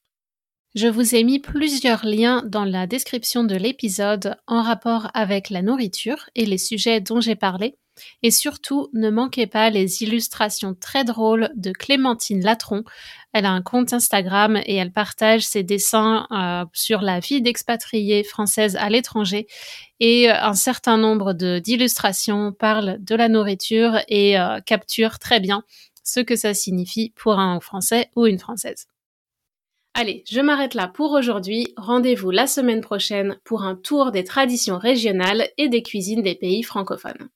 Je 0.75 0.87
vous 0.87 1.13
ai 1.13 1.23
mis 1.23 1.37
plusieurs 1.37 2.03
liens 2.03 2.41
dans 2.47 2.65
la 2.65 2.87
description 2.87 3.43
de 3.43 3.55
l'épisode 3.55 4.37
en 4.47 4.63
rapport 4.63 5.11
avec 5.13 5.51
la 5.51 5.61
nourriture 5.61 6.31
et 6.33 6.47
les 6.47 6.57
sujets 6.57 6.99
dont 6.99 7.21
j'ai 7.21 7.35
parlé. 7.35 7.77
Et 8.23 8.31
surtout, 8.31 8.89
ne 8.93 9.11
manquez 9.11 9.45
pas 9.45 9.69
les 9.69 10.01
illustrations 10.01 10.73
très 10.73 11.03
drôles 11.03 11.51
de 11.55 11.71
Clémentine 11.71 12.43
Latron. 12.43 12.83
Elle 13.33 13.45
a 13.45 13.51
un 13.51 13.61
compte 13.61 13.93
Instagram 13.93 14.57
et 14.65 14.73
elle 14.73 14.91
partage 14.91 15.43
ses 15.43 15.61
dessins 15.61 16.25
euh, 16.31 16.65
sur 16.73 17.01
la 17.01 17.19
vie 17.19 17.43
d'expatriés 17.43 18.23
françaises 18.23 18.75
à 18.75 18.89
l'étranger. 18.89 19.45
Et 19.99 20.31
euh, 20.31 20.41
un 20.41 20.55
certain 20.55 20.97
nombre 20.97 21.33
d'illustrations 21.33 22.51
parlent 22.51 22.97
de 22.99 23.13
la 23.13 23.29
nourriture 23.29 23.99
et 24.07 24.39
euh, 24.39 24.59
capturent 24.59 25.19
très 25.19 25.39
bien 25.39 25.63
ce 26.03 26.19
que 26.19 26.35
ça 26.35 26.55
signifie 26.55 27.13
pour 27.15 27.37
un 27.37 27.59
Français 27.59 28.09
ou 28.15 28.25
une 28.25 28.39
Française. 28.39 28.87
Allez, 29.95 30.23
je 30.27 30.41
m'arrête 30.41 30.73
là 30.73 30.87
pour 30.87 31.11
aujourd'hui. 31.11 31.73
Rendez-vous 31.77 32.31
la 32.31 32.47
semaine 32.47 32.81
prochaine 32.81 33.37
pour 33.43 33.63
un 33.63 33.75
tour 33.75 34.11
des 34.11 34.23
traditions 34.23 34.79
régionales 34.79 35.47
et 35.57 35.69
des 35.69 35.83
cuisines 35.83 36.23
des 36.23 36.33
pays 36.33 36.63
francophones. 36.63 37.29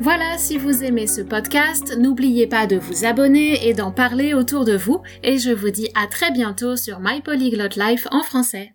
Voilà, 0.00 0.38
si 0.38 0.56
vous 0.56 0.82
aimez 0.82 1.06
ce 1.06 1.20
podcast, 1.20 1.98
n'oubliez 1.98 2.46
pas 2.46 2.66
de 2.66 2.76
vous 2.76 3.04
abonner 3.04 3.68
et 3.68 3.74
d'en 3.74 3.92
parler 3.92 4.32
autour 4.32 4.64
de 4.64 4.74
vous. 4.74 5.02
Et 5.22 5.36
je 5.36 5.50
vous 5.50 5.68
dis 5.68 5.90
à 5.94 6.06
très 6.06 6.30
bientôt 6.30 6.76
sur 6.76 7.00
My 7.00 7.20
Polyglot 7.20 7.76
Life 7.76 8.08
en 8.10 8.22
français. 8.22 8.72